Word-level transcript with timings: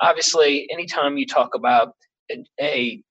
obviously, 0.00 0.68
anytime 0.70 1.16
you 1.16 1.26
talk 1.26 1.54
about 1.54 1.92
a, 2.60 3.02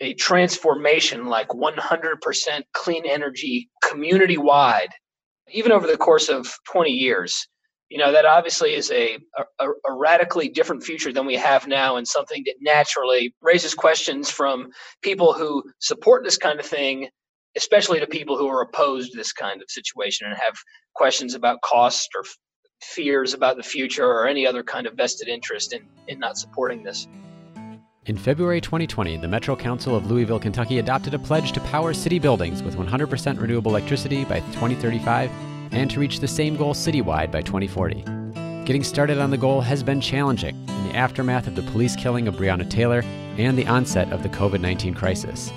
a 0.00 0.14
transformation 0.14 1.26
like 1.26 1.48
100% 1.48 2.62
clean 2.72 3.04
energy 3.06 3.70
community 3.82 4.38
wide, 4.38 4.90
even 5.52 5.72
over 5.72 5.86
the 5.86 5.96
course 5.96 6.28
of 6.28 6.52
20 6.70 6.90
years, 6.90 7.46
you 7.90 7.98
know 7.98 8.12
that 8.12 8.24
obviously 8.24 8.74
is 8.74 8.90
a, 8.90 9.18
a, 9.60 9.68
a, 9.68 9.92
radically 9.92 10.48
different 10.48 10.82
future 10.82 11.12
than 11.12 11.26
we 11.26 11.36
have 11.36 11.68
now 11.68 11.96
and 11.96 12.08
something 12.08 12.42
that 12.46 12.54
naturally 12.60 13.34
raises 13.42 13.74
questions 13.74 14.30
from 14.30 14.70
people 15.02 15.34
who 15.34 15.62
support 15.80 16.24
this 16.24 16.38
kind 16.38 16.58
of 16.58 16.66
thing 16.66 17.08
especially 17.56 18.00
to 18.00 18.06
people 18.06 18.36
who 18.36 18.48
are 18.48 18.62
opposed 18.62 19.12
to 19.12 19.16
this 19.16 19.32
kind 19.32 19.62
of 19.62 19.70
situation 19.70 20.26
and 20.26 20.36
have 20.36 20.56
questions 20.94 21.34
about 21.34 21.60
cost 21.62 22.08
or 22.16 22.24
fears 22.80 23.34
about 23.34 23.56
the 23.56 23.62
future 23.62 24.06
or 24.06 24.26
any 24.26 24.46
other 24.46 24.62
kind 24.62 24.86
of 24.86 24.94
vested 24.94 25.28
interest 25.28 25.72
in, 25.72 25.86
in 26.08 26.18
not 26.18 26.36
supporting 26.38 26.82
this. 26.82 27.08
In 28.06 28.18
February 28.18 28.60
2020, 28.60 29.16
the 29.16 29.28
Metro 29.28 29.56
Council 29.56 29.96
of 29.96 30.10
Louisville, 30.10 30.38
Kentucky 30.38 30.78
adopted 30.78 31.14
a 31.14 31.18
pledge 31.18 31.52
to 31.52 31.60
power 31.60 31.94
city 31.94 32.18
buildings 32.18 32.62
with 32.62 32.76
100% 32.76 33.40
renewable 33.40 33.70
electricity 33.70 34.24
by 34.26 34.40
2035 34.40 35.30
and 35.72 35.90
to 35.90 35.98
reach 35.98 36.20
the 36.20 36.28
same 36.28 36.54
goal 36.56 36.74
citywide 36.74 37.30
by 37.30 37.40
2040. 37.40 38.04
Getting 38.66 38.84
started 38.84 39.18
on 39.18 39.30
the 39.30 39.38
goal 39.38 39.62
has 39.62 39.82
been 39.82 40.00
challenging 40.02 40.54
in 40.68 40.88
the 40.88 40.96
aftermath 40.96 41.46
of 41.46 41.54
the 41.54 41.62
police 41.62 41.96
killing 41.96 42.28
of 42.28 42.34
Breonna 42.34 42.68
Taylor 42.68 43.00
and 43.38 43.56
the 43.56 43.66
onset 43.66 44.12
of 44.12 44.22
the 44.22 44.28
COVID 44.28 44.60
19 44.60 44.94
crisis. 44.94 45.50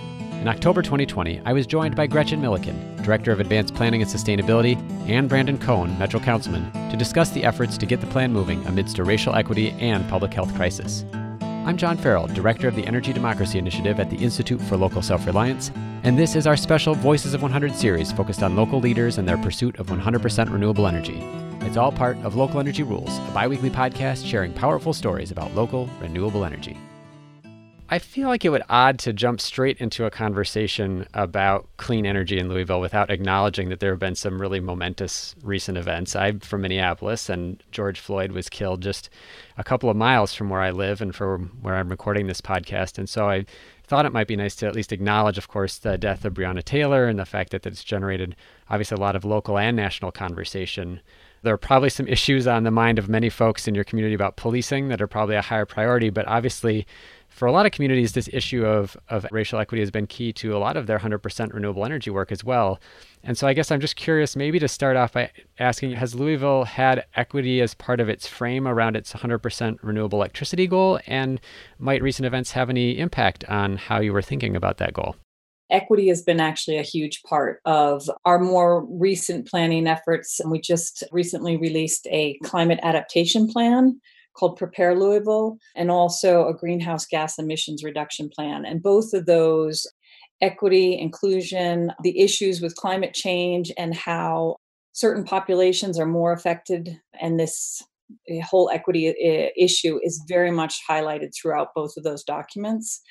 In 0.48 0.54
October 0.54 0.82
2020, 0.82 1.42
I 1.44 1.52
was 1.52 1.68
joined 1.68 1.98
by 1.98 2.08
Gretchen 2.08 2.40
Milliken, 2.40 2.96
Director 3.04 3.34
of 3.34 3.42
Advanced 3.42 3.76
Planning 3.76 4.02
and 4.02 4.10
Sustainability, 4.10 4.78
and 5.10 5.28
Brandon 5.28 5.58
Coan, 5.58 6.00
Metro 6.00 6.22
Councilman, 6.22 6.72
to 6.90 6.96
discuss 6.96 7.32
the 7.32 7.44
efforts 7.44 7.78
to 7.78 7.86
get 7.86 8.00
the 8.00 8.08
plan 8.08 8.32
moving 8.32 8.66
amidst 8.66 8.98
a 8.98 9.04
racial 9.04 9.36
equity 9.36 9.72
and 9.72 10.08
public 10.08 10.34
health 10.34 10.56
crisis. 10.56 11.04
I'm 11.42 11.76
John 11.76 11.98
Farrell, 11.98 12.28
Director 12.28 12.70
of 12.70 12.78
the 12.78 12.88
Energy 12.88 13.12
Democracy 13.12 13.60
Initiative 13.60 14.00
at 14.00 14.10
the 14.10 14.16
Institute 14.16 14.62
for 14.62 14.78
Local 14.78 15.02
Self 15.02 15.26
Reliance, 15.26 15.70
and 16.04 16.18
this 16.18 16.34
is 16.34 16.48
our 16.48 16.56
special 16.56 16.96
Voices 16.96 17.34
of 17.34 17.42
100 17.42 17.76
series 17.76 18.14
focused 18.14 18.42
on 18.42 18.56
local 18.56 18.80
leaders 18.80 19.18
and 19.18 19.28
their 19.28 19.38
pursuit 19.38 19.78
of 19.80 19.88
100% 19.88 20.50
renewable 20.50 20.88
energy. 20.88 21.20
It's 21.66 21.76
all 21.76 21.92
part 21.92 22.16
of 22.24 22.38
Local 22.38 22.62
Energy 22.62 22.84
Rules, 22.84 23.18
a 23.18 23.32
bi 23.34 23.50
weekly 23.50 23.70
podcast 23.70 24.26
sharing 24.26 24.54
powerful 24.54 24.94
stories 24.94 25.30
about 25.30 25.54
local 25.56 25.90
renewable 26.00 26.46
energy. 26.46 26.78
I 27.90 28.00
feel 28.00 28.28
like 28.28 28.44
it 28.44 28.50
would 28.50 28.64
odd 28.68 29.00
to 29.00 29.14
jump 29.14 29.40
straight 29.40 29.78
into 29.78 30.04
a 30.04 30.12
conversation 30.12 31.08
about 31.14 31.70
clean 31.78 32.06
energy 32.06 32.38
in 32.38 32.50
Louisville 32.50 32.82
without 32.82 33.10
acknowledging 33.10 33.70
that 33.70 33.80
there 33.80 33.92
have 33.92 34.00
been 34.00 34.16
some 34.16 34.42
really 34.42 34.60
momentous 34.60 35.36
recent 35.42 35.78
events. 35.78 36.14
I'm 36.14 36.42
from 36.42 36.62
Minneapolis, 36.62 37.30
and 37.30 37.64
George 37.72 38.02
Floyd 38.02 38.34
was 38.34 38.50
killed 38.50 38.82
just 38.82 39.10
a 39.58 39.64
couple 39.64 39.90
of 39.90 39.96
miles 39.96 40.34
from 40.34 40.50
where 40.50 40.60
I 40.60 40.72
live 40.72 41.00
and 41.00 41.16
from 41.16 41.58
where 41.62 41.76
I'm 41.76 41.88
recording 41.88 42.28
this 42.28 42.42
podcast. 42.42 42.98
And 42.98 43.08
so 43.08 43.30
I 43.30 43.46
thought 43.86 44.06
it 44.06 44.12
might 44.12 44.28
be 44.28 44.36
nice 44.36 44.58
to 44.58 44.68
at 44.68 44.76
least 44.76 44.92
acknowledge, 44.92 45.38
of 45.38 45.48
course, 45.48 45.78
the 45.78 45.98
death 45.98 46.26
of 46.26 46.34
Breonna 46.34 46.64
Taylor 46.64 47.06
and 47.06 47.18
the 47.18 47.26
fact 47.26 47.52
that 47.52 47.66
it's 47.66 47.86
generated 47.86 48.36
obviously 48.70 48.96
a 48.96 49.00
lot 49.00 49.16
of 49.16 49.24
local 49.24 49.58
and 49.58 49.78
national 49.78 50.12
conversation. 50.12 51.00
There 51.44 51.54
are 51.54 51.58
probably 51.58 51.90
some 51.90 52.08
issues 52.08 52.48
on 52.48 52.64
the 52.64 52.72
mind 52.72 53.00
of 53.00 53.08
many 53.08 53.30
folks 53.30 53.66
in 53.66 53.76
your 53.76 53.86
community 53.86 54.16
about 54.16 54.36
policing 54.36 54.90
that 54.90 55.02
are 55.02 55.08
probably 55.08 55.36
a 55.36 55.42
higher 55.42 55.66
priority, 55.66 56.10
but 56.10 56.28
obviously 56.28 56.86
for 57.38 57.46
a 57.46 57.52
lot 57.52 57.68
of 57.68 57.72
communities, 57.72 58.14
this 58.14 58.28
issue 58.34 58.66
of, 58.66 58.98
of 59.10 59.24
racial 59.32 59.60
equity 59.60 59.80
has 59.80 59.92
been 59.92 60.08
key 60.08 60.34
to 60.34 60.58
a 60.58 60.58
lot 60.58 60.76
of 60.76 60.88
their 60.88 60.98
100% 60.98 61.54
renewable 61.54 61.86
energy 61.86 62.10
work 62.10 62.32
as 62.32 62.44
well. 62.44 62.80
And 63.24 63.38
so 63.38 63.46
I 63.46 63.54
guess 63.54 63.70
I'm 63.70 63.80
just 63.80 63.96
curious, 63.96 64.36
maybe 64.36 64.58
to 64.58 64.68
start 64.68 64.98
off 64.98 65.14
by 65.14 65.30
asking 65.60 65.92
Has 65.92 66.16
Louisville 66.16 66.64
had 66.64 67.06
equity 67.16 67.62
as 67.62 67.76
part 67.76 68.00
of 68.00 68.10
its 68.10 68.26
frame 68.26 68.68
around 68.68 68.96
its 68.96 69.14
100% 69.14 69.78
renewable 69.84 70.18
electricity 70.18 70.66
goal? 70.66 71.00
And 71.06 71.40
might 71.78 72.02
recent 72.02 72.26
events 72.26 72.54
have 72.54 72.72
any 72.72 72.98
impact 72.98 73.46
on 73.46 73.78
how 73.78 74.00
you 74.00 74.14
were 74.14 74.24
thinking 74.24 74.56
about 74.56 74.80
that 74.80 74.94
goal? 74.94 75.16
Equity 75.70 76.08
has 76.08 76.24
been 76.24 76.40
actually 76.40 76.80
a 76.80 76.82
huge 76.82 77.22
part 77.22 77.62
of 77.66 78.10
our 78.26 78.40
more 78.40 78.84
recent 78.90 79.48
planning 79.48 79.86
efforts. 79.86 80.40
And 80.40 80.50
we 80.50 80.60
just 80.60 81.04
recently 81.12 81.56
released 81.56 82.08
a 82.10 82.40
climate 82.44 82.80
adaptation 82.82 83.48
plan 83.48 84.02
called 84.38 84.58
Prepare 84.58 84.96
Louisville, 84.96 85.58
and 85.76 85.90
also 85.90 86.48
a 86.48 86.54
greenhouse 86.54 87.06
gas 87.06 87.38
emissions 87.40 87.84
reduction 87.84 88.30
plan. 88.30 88.66
And 88.66 88.84
both 88.84 89.14
of 89.14 89.26
those, 89.26 89.88
equity, 90.42 90.98
inclusion, 91.00 91.92
the 92.04 92.20
issues 92.20 92.62
with 92.62 92.76
climate 92.76 93.14
change, 93.14 93.72
and 93.78 93.96
how 93.96 94.58
certain 94.94 95.24
populations 95.24 96.00
are 96.00 96.06
more 96.06 96.32
affected, 96.32 97.00
and 97.22 97.40
this 97.40 97.82
whole 98.44 98.70
equity 98.74 99.10
uh, 99.10 99.50
issue 99.58 100.00
is 100.02 100.24
very 100.28 100.52
much 100.52 100.80
highlighted 100.90 101.32
throughout 101.36 101.74
both 101.76 101.92
of 101.98 102.04
those 102.04 102.24
documents. 102.24 103.02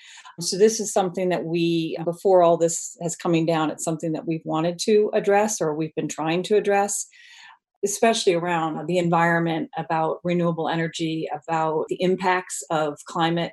So 0.40 0.56
this 0.56 0.80
is 0.80 0.92
something 0.92 1.28
that 1.28 1.44
we, 1.44 1.98
before 2.04 2.42
all 2.42 2.56
this 2.56 2.96
has 3.02 3.14
coming 3.14 3.46
down, 3.46 3.70
it's 3.70 3.84
something 3.84 4.12
that 4.12 4.26
we've 4.26 4.44
wanted 4.44 4.78
to 4.84 5.10
address 5.12 5.60
or 5.60 5.74
we've 5.74 5.94
been 5.94 6.08
trying 6.08 6.42
to 6.44 6.56
address 6.56 7.06
especially 7.84 8.34
around 8.34 8.86
the 8.86 8.98
environment, 8.98 9.70
about 9.76 10.18
renewable 10.24 10.68
energy, 10.68 11.28
about 11.32 11.86
the 11.88 12.00
impacts 12.00 12.62
of 12.70 12.98
climate. 13.06 13.52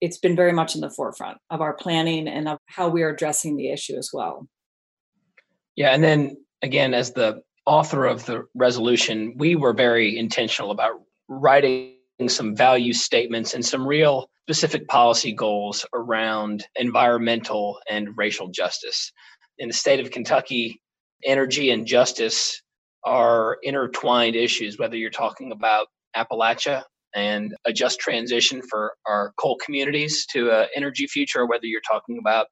It's 0.00 0.18
been 0.18 0.34
very 0.34 0.52
much 0.52 0.74
in 0.74 0.80
the 0.80 0.90
forefront 0.90 1.38
of 1.50 1.60
our 1.60 1.74
planning 1.74 2.26
and 2.26 2.48
of 2.48 2.58
how 2.66 2.88
we 2.88 3.02
are 3.02 3.10
addressing 3.10 3.56
the 3.56 3.70
issue 3.70 3.96
as 3.96 4.10
well. 4.12 4.48
Yeah, 5.76 5.90
and 5.90 6.02
then 6.02 6.36
again, 6.62 6.92
as 6.92 7.12
the 7.12 7.42
author 7.66 8.06
of 8.06 8.26
the 8.26 8.44
resolution, 8.54 9.34
we 9.36 9.54
were 9.54 9.72
very 9.72 10.18
intentional 10.18 10.70
about 10.70 11.00
writing 11.28 11.94
some 12.26 12.54
value 12.54 12.92
statements 12.92 13.54
and 13.54 13.64
some 13.64 13.86
real 13.86 14.28
specific 14.44 14.88
policy 14.88 15.32
goals 15.32 15.86
around 15.94 16.66
environmental 16.76 17.78
and 17.88 18.08
racial 18.16 18.48
justice. 18.48 19.12
In 19.58 19.68
the 19.68 19.74
state 19.74 20.00
of 20.00 20.10
Kentucky, 20.10 20.80
energy 21.24 21.70
and 21.70 21.86
justice 21.86 22.60
are 23.04 23.58
intertwined 23.62 24.36
issues, 24.36 24.78
whether 24.78 24.96
you're 24.96 25.10
talking 25.10 25.52
about 25.52 25.88
Appalachia 26.16 26.82
and 27.14 27.54
a 27.66 27.72
just 27.72 27.98
transition 28.00 28.62
for 28.70 28.94
our 29.06 29.32
coal 29.38 29.58
communities 29.64 30.26
to 30.32 30.50
an 30.50 30.68
energy 30.74 31.06
future, 31.06 31.40
or 31.40 31.48
whether 31.48 31.66
you're 31.66 31.80
talking 31.88 32.18
about 32.18 32.46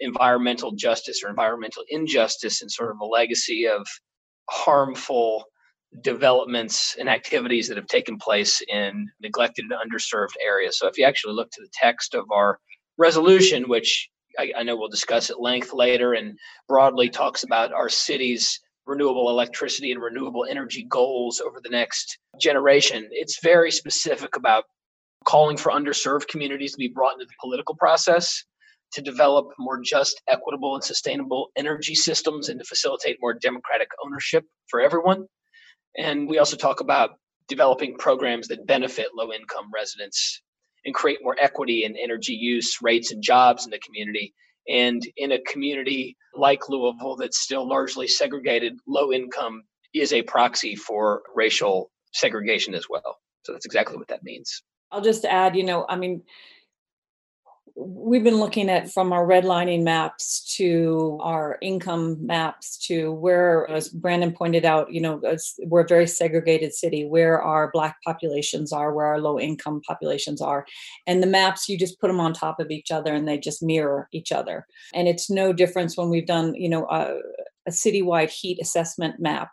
environmental 0.00 0.72
justice 0.72 1.22
or 1.22 1.28
environmental 1.28 1.84
injustice 1.88 2.62
and 2.62 2.70
sort 2.70 2.90
of 2.90 2.96
a 3.00 3.04
legacy 3.04 3.66
of 3.66 3.86
harmful 4.48 5.44
developments 6.02 6.96
and 6.98 7.08
activities 7.08 7.68
that 7.68 7.76
have 7.76 7.86
taken 7.86 8.16
place 8.16 8.62
in 8.68 9.06
neglected 9.20 9.64
and 9.70 9.92
underserved 9.92 10.34
areas. 10.44 10.78
So 10.78 10.86
if 10.86 10.96
you 10.96 11.04
actually 11.04 11.34
look 11.34 11.50
to 11.50 11.60
the 11.60 11.70
text 11.72 12.14
of 12.14 12.24
our 12.32 12.58
resolution, 12.96 13.68
which 13.68 14.08
I, 14.38 14.52
I 14.56 14.62
know 14.62 14.76
we'll 14.76 14.88
discuss 14.88 15.30
at 15.30 15.40
length 15.40 15.72
later 15.72 16.14
and 16.14 16.38
broadly 16.68 17.08
talks 17.08 17.42
about 17.42 17.72
our 17.72 17.88
city's 17.88 18.60
renewable 18.90 19.30
electricity 19.30 19.92
and 19.92 20.02
renewable 20.02 20.44
energy 20.50 20.84
goals 20.90 21.40
over 21.40 21.60
the 21.62 21.70
next 21.70 22.18
generation. 22.40 23.08
It's 23.12 23.38
very 23.42 23.70
specific 23.70 24.36
about 24.36 24.64
calling 25.24 25.56
for 25.56 25.70
underserved 25.70 26.26
communities 26.28 26.72
to 26.72 26.78
be 26.78 26.88
brought 26.88 27.14
into 27.14 27.26
the 27.26 27.32
political 27.40 27.76
process 27.76 28.44
to 28.92 29.00
develop 29.02 29.46
more 29.58 29.80
just, 29.80 30.20
equitable, 30.28 30.74
and 30.74 30.82
sustainable 30.82 31.50
energy 31.56 31.94
systems 31.94 32.48
and 32.48 32.58
to 32.58 32.64
facilitate 32.64 33.18
more 33.20 33.34
democratic 33.34 33.88
ownership 34.04 34.44
for 34.68 34.80
everyone. 34.80 35.26
And 35.96 36.28
we 36.28 36.38
also 36.38 36.56
talk 36.56 36.80
about 36.80 37.10
developing 37.48 37.96
programs 37.96 38.48
that 38.48 38.66
benefit 38.66 39.08
low 39.14 39.32
income 39.32 39.70
residents 39.72 40.42
and 40.84 40.94
create 40.94 41.18
more 41.22 41.36
equity 41.40 41.84
in 41.84 41.96
energy 41.96 42.32
use, 42.32 42.78
rates, 42.82 43.12
and 43.12 43.22
jobs 43.22 43.64
in 43.64 43.70
the 43.70 43.78
community 43.78 44.34
and 44.68 45.02
in 45.16 45.32
a 45.32 45.40
community 45.42 46.16
like 46.34 46.68
Louisville 46.68 47.16
that's 47.16 47.40
still 47.40 47.68
largely 47.68 48.06
segregated, 48.06 48.78
low 48.86 49.12
income 49.12 49.62
is 49.94 50.12
a 50.12 50.22
proxy 50.22 50.76
for 50.76 51.22
racial 51.34 51.90
segregation 52.12 52.74
as 52.74 52.86
well. 52.88 53.18
So 53.42 53.52
that's 53.52 53.66
exactly 53.66 53.96
what 53.96 54.08
that 54.08 54.22
means. 54.22 54.62
I'll 54.92 55.00
just 55.00 55.24
add, 55.24 55.56
you 55.56 55.64
know, 55.64 55.86
I 55.88 55.96
mean, 55.96 56.22
we've 57.80 58.24
been 58.24 58.38
looking 58.38 58.68
at 58.68 58.90
from 58.90 59.12
our 59.12 59.26
redlining 59.26 59.82
maps 59.82 60.54
to 60.56 61.18
our 61.20 61.58
income 61.62 62.24
maps 62.24 62.76
to 62.76 63.12
where 63.12 63.68
as 63.70 63.88
brandon 63.88 64.32
pointed 64.32 64.64
out 64.64 64.92
you 64.92 65.00
know 65.00 65.20
we're 65.60 65.80
a 65.80 65.88
very 65.88 66.06
segregated 66.06 66.74
city 66.74 67.04
where 67.04 67.40
our 67.40 67.70
black 67.72 67.96
populations 68.04 68.72
are 68.72 68.92
where 68.92 69.06
our 69.06 69.20
low 69.20 69.38
income 69.38 69.80
populations 69.86 70.40
are. 70.40 70.66
And 71.06 71.22
the 71.22 71.26
maps 71.26 71.68
you 71.68 71.78
just 71.78 72.00
put 72.00 72.08
them 72.08 72.20
on 72.20 72.32
top 72.32 72.60
of 72.60 72.70
each 72.70 72.90
other 72.90 73.14
and 73.14 73.26
they 73.26 73.38
just 73.38 73.62
mirror 73.62 74.08
each 74.12 74.32
other. 74.32 74.66
And 74.94 75.08
it's 75.08 75.30
no 75.30 75.52
difference 75.52 75.96
when 75.96 76.10
we've 76.10 76.26
done 76.26 76.54
you 76.54 76.68
know 76.68 76.86
a, 76.90 77.18
a 77.66 77.70
citywide 77.70 78.30
heat 78.30 78.58
assessment 78.60 79.20
map 79.20 79.50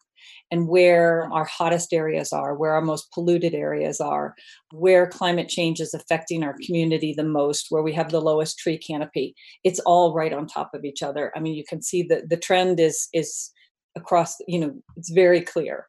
and 0.52 0.68
where 0.68 1.30
our 1.34 1.46
hottest 1.46 1.94
areas 1.94 2.32
are, 2.32 2.56
where 2.56 2.74
our 2.74 2.82
most 2.82 3.12
polluted 3.14 3.54
areas 3.54 4.00
are, 4.00 4.34
where 4.72 5.08
climate 5.08 5.50
change 5.50 5.80
is 5.80 5.94
affecting 5.94 6.44
our 6.44 6.56
community 6.66 7.14
the 7.14 7.24
most, 7.24 7.68
where 7.70 7.84
we 7.84 7.94
have 7.94 8.12
the 8.12 8.22
lowest 8.22 8.58
tree 8.60 8.78
canopy. 8.78 9.36
It's 9.64 9.80
all 9.82 10.14
right 10.14 10.34
on 10.34 10.48
top 10.48 10.72
of 10.74 10.86
each 10.86 11.04
other. 11.04 11.32
I 11.36 11.40
mean, 11.40 11.54
you 11.56 11.66
can 11.68 11.82
see 11.82 12.04
that 12.04 12.30
the 12.30 12.38
trend 12.38 12.80
is 12.80 13.08
is 13.14 13.52
across, 13.96 14.36
you 14.48 14.60
know, 14.60 14.74
it's 14.96 15.10
very 15.12 15.42
clear. 15.42 15.88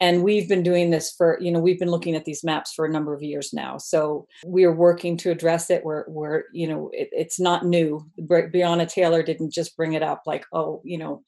and 0.00 0.22
we've 0.22 0.48
been 0.48 0.62
doing 0.62 0.90
this 0.90 1.12
for 1.16 1.38
you 1.40 1.50
know 1.50 1.60
we've 1.60 1.78
been 1.78 1.90
looking 1.90 2.14
at 2.14 2.24
these 2.24 2.44
maps 2.44 2.72
for 2.72 2.84
a 2.84 2.90
number 2.92 3.14
of 3.14 3.22
years 3.22 3.52
now 3.52 3.76
so 3.78 4.26
we're 4.44 4.74
working 4.74 5.16
to 5.16 5.30
address 5.30 5.70
it 5.70 5.84
we're, 5.84 6.04
we're 6.08 6.44
you 6.52 6.66
know 6.68 6.90
it, 6.92 7.08
it's 7.12 7.40
not 7.40 7.66
new 7.66 8.00
breonna 8.20 8.88
taylor 8.88 9.22
didn't 9.22 9.52
just 9.52 9.76
bring 9.76 9.94
it 9.94 10.02
up 10.02 10.22
like 10.26 10.44
oh 10.52 10.80
you 10.84 10.98
know 10.98 11.22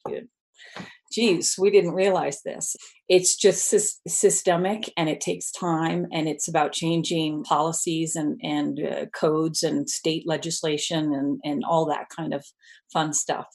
geez 1.11 1.55
we 1.59 1.69
didn't 1.69 1.93
realize 1.93 2.41
this 2.43 2.75
it's 3.09 3.35
just 3.35 3.69
sy- 3.69 3.99
systemic 4.07 4.91
and 4.97 5.09
it 5.09 5.21
takes 5.21 5.51
time 5.51 6.07
and 6.11 6.27
it's 6.27 6.47
about 6.47 6.71
changing 6.71 7.43
policies 7.43 8.15
and 8.15 8.39
and 8.43 8.79
uh, 8.79 9.05
codes 9.07 9.63
and 9.63 9.89
state 9.89 10.23
legislation 10.25 11.13
and 11.13 11.39
and 11.43 11.63
all 11.63 11.85
that 11.85 12.07
kind 12.15 12.33
of 12.33 12.45
fun 12.91 13.13
stuff 13.13 13.47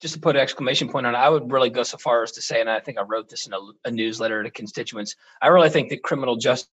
just 0.00 0.14
to 0.14 0.20
put 0.20 0.34
an 0.34 0.42
exclamation 0.42 0.88
point 0.88 1.06
on 1.06 1.14
it, 1.14 1.18
I 1.18 1.28
would 1.28 1.52
really 1.52 1.68
go 1.68 1.82
so 1.82 1.98
far 1.98 2.22
as 2.22 2.32
to 2.32 2.42
say, 2.42 2.60
and 2.60 2.70
I 2.70 2.80
think 2.80 2.98
I 2.98 3.02
wrote 3.02 3.28
this 3.28 3.46
in 3.46 3.52
a, 3.52 3.58
a 3.84 3.90
newsletter 3.90 4.42
to 4.42 4.50
constituents. 4.50 5.14
I 5.42 5.48
really 5.48 5.68
think 5.68 5.90
that 5.90 6.02
criminal 6.02 6.36
justice 6.36 6.70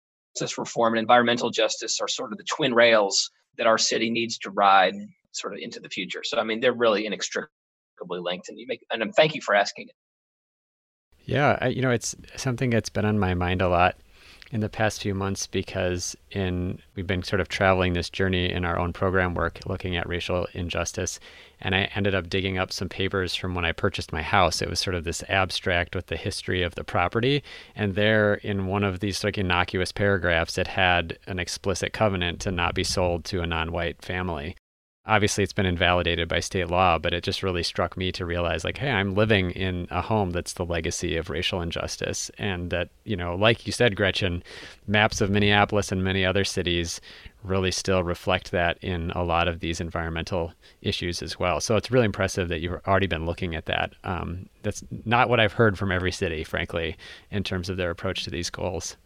reform 0.59 0.95
and 0.95 1.01
environmental 1.01 1.51
justice 1.51 2.01
are 2.01 2.09
sort 2.09 2.33
of 2.33 2.39
the 2.39 2.45
twin 2.45 2.75
rails 2.75 3.31
that 3.59 3.67
our 3.67 3.79
city 3.79 4.11
needs 4.11 4.39
to 4.39 4.51
ride 4.51 4.95
sort 5.31 5.55
of 5.55 5.61
into 5.61 5.79
the 5.79 5.89
future. 5.89 6.23
So 6.25 6.39
I 6.39 6.45
mean, 6.45 6.61
they're 6.61 6.73
really 6.73 7.07
inextricably 7.07 7.51
linked, 8.11 8.49
and 8.49 8.59
you 8.59 8.67
make 8.67 8.85
and 8.91 9.15
thank 9.15 9.35
you 9.35 9.41
for 9.41 9.55
asking 9.55 9.89
it. 9.89 9.95
Yeah, 11.25 11.67
you 11.69 11.83
know, 11.83 11.91
it's 11.91 12.17
something 12.37 12.71
that's 12.71 12.89
been 12.89 13.05
on 13.05 13.19
my 13.19 13.35
mind 13.35 13.63
a 13.63 13.69
lot 13.69 13.97
in 14.53 14.61
the 14.61 14.69
past 14.69 15.01
few 15.01 15.15
months 15.15 15.47
because 15.47 16.15
in 16.31 16.79
we've 16.95 17.07
been 17.07 17.23
sort 17.23 17.41
of 17.41 17.49
traveling 17.49 17.95
this 17.95 18.11
journey 18.11 18.53
in 18.53 18.67
our 18.67 18.79
own 18.79 18.93
program 18.93 19.35
work 19.35 19.59
looking 19.67 19.97
at 19.97 20.07
racial 20.07 20.47
injustice 20.53 21.19
and 21.61 21.75
I 21.75 21.89
ended 21.95 22.15
up 22.15 22.29
digging 22.29 22.59
up 22.59 22.71
some 22.71 22.89
papers 22.89 23.35
from 23.35 23.55
when 23.55 23.65
I 23.65 23.73
purchased 23.73 24.13
my 24.13 24.21
house. 24.21 24.61
It 24.61 24.69
was 24.69 24.81
sort 24.81 24.95
of 24.95 25.05
this 25.05 25.23
abstract 25.29 25.95
with 25.97 26.09
the 26.09 26.17
history 26.17 26.63
of 26.63 26.75
the 26.75 26.85
property 26.85 27.43
and 27.75 27.95
there 27.95 28.35
in 28.35 28.67
one 28.67 28.85
of 28.85 29.01
these 29.01 29.25
like 29.25 29.39
innocuous 29.39 29.91
paragraphs 29.91 30.59
it 30.59 30.67
had 30.67 31.19
an 31.27 31.39
explicit 31.39 31.95
covenant 31.95 32.41
to 32.41 32.51
not 32.51 32.75
be 32.75 32.85
sold 32.85 33.25
to 33.25 33.41
a 33.41 33.47
non-white 33.47 34.03
family 34.03 34.55
obviously 35.05 35.43
it's 35.43 35.53
been 35.53 35.67
invalidated 35.67 36.29
by 36.29 36.39
state 36.39 36.69
law, 36.69 36.97
but 36.97 37.13
it 37.13 37.25
just 37.25 37.43
really 37.43 37.63
struck 37.63 37.97
me 37.97 38.13
to 38.13 38.25
realize 38.25 38.65
like, 38.65 38.79
hey, 38.79 38.91
I'm 38.91 39.15
living 39.15 39.51
in 39.51 39.89
a 39.91 40.01
home 40.01 40.31
that's 40.31 40.53
the 40.53 40.65
legacy 40.65 41.17
of 41.17 41.29
racial 41.29 41.61
injustice. 41.61 42.31
And 42.39 42.71
that, 42.71 42.89
you 43.05 43.17
know, 43.17 43.35
like 43.35 43.67
you 43.67 43.73
said, 43.73 43.97
Gretchen, 43.97 44.45
maps 44.87 45.21
of 45.21 45.31
Minneapolis 45.31 45.91
and 45.91 46.05
many 46.05 46.25
other 46.25 46.45
cities 46.45 47.01
really 47.43 47.73
still 47.73 48.05
reflect 48.05 48.53
that 48.53 48.79
in 48.81 49.11
a 49.13 49.25
lot 49.25 49.49
of 49.49 49.59
these 49.59 49.81
environmental 49.81 50.53
issues 50.83 51.21
as 51.21 51.37
well. 51.37 51.61
So 51.61 51.75
it's 51.77 51.91
really 51.91 52.07
impressive 52.07 52.49
that 52.49 52.61
you've 52.61 52.81
already 52.87 53.09
been 53.09 53.27
looking 53.27 53.57
at 53.57 53.67
that. 53.67 53.95
Um, 54.05 54.49
that's 54.63 54.85
not 55.05 55.29
what 55.29 55.41
I've 55.41 55.55
heard 55.55 55.77
from 55.77 55.91
every 55.91 56.13
city, 56.13 56.45
frankly, 56.45 56.97
in 57.33 57.43
terms 57.43 57.69
of 57.69 57.77
their 57.77 57.91
approach 57.91 58.23
to 58.25 58.31
these 58.31 58.51
goals. 58.51 58.97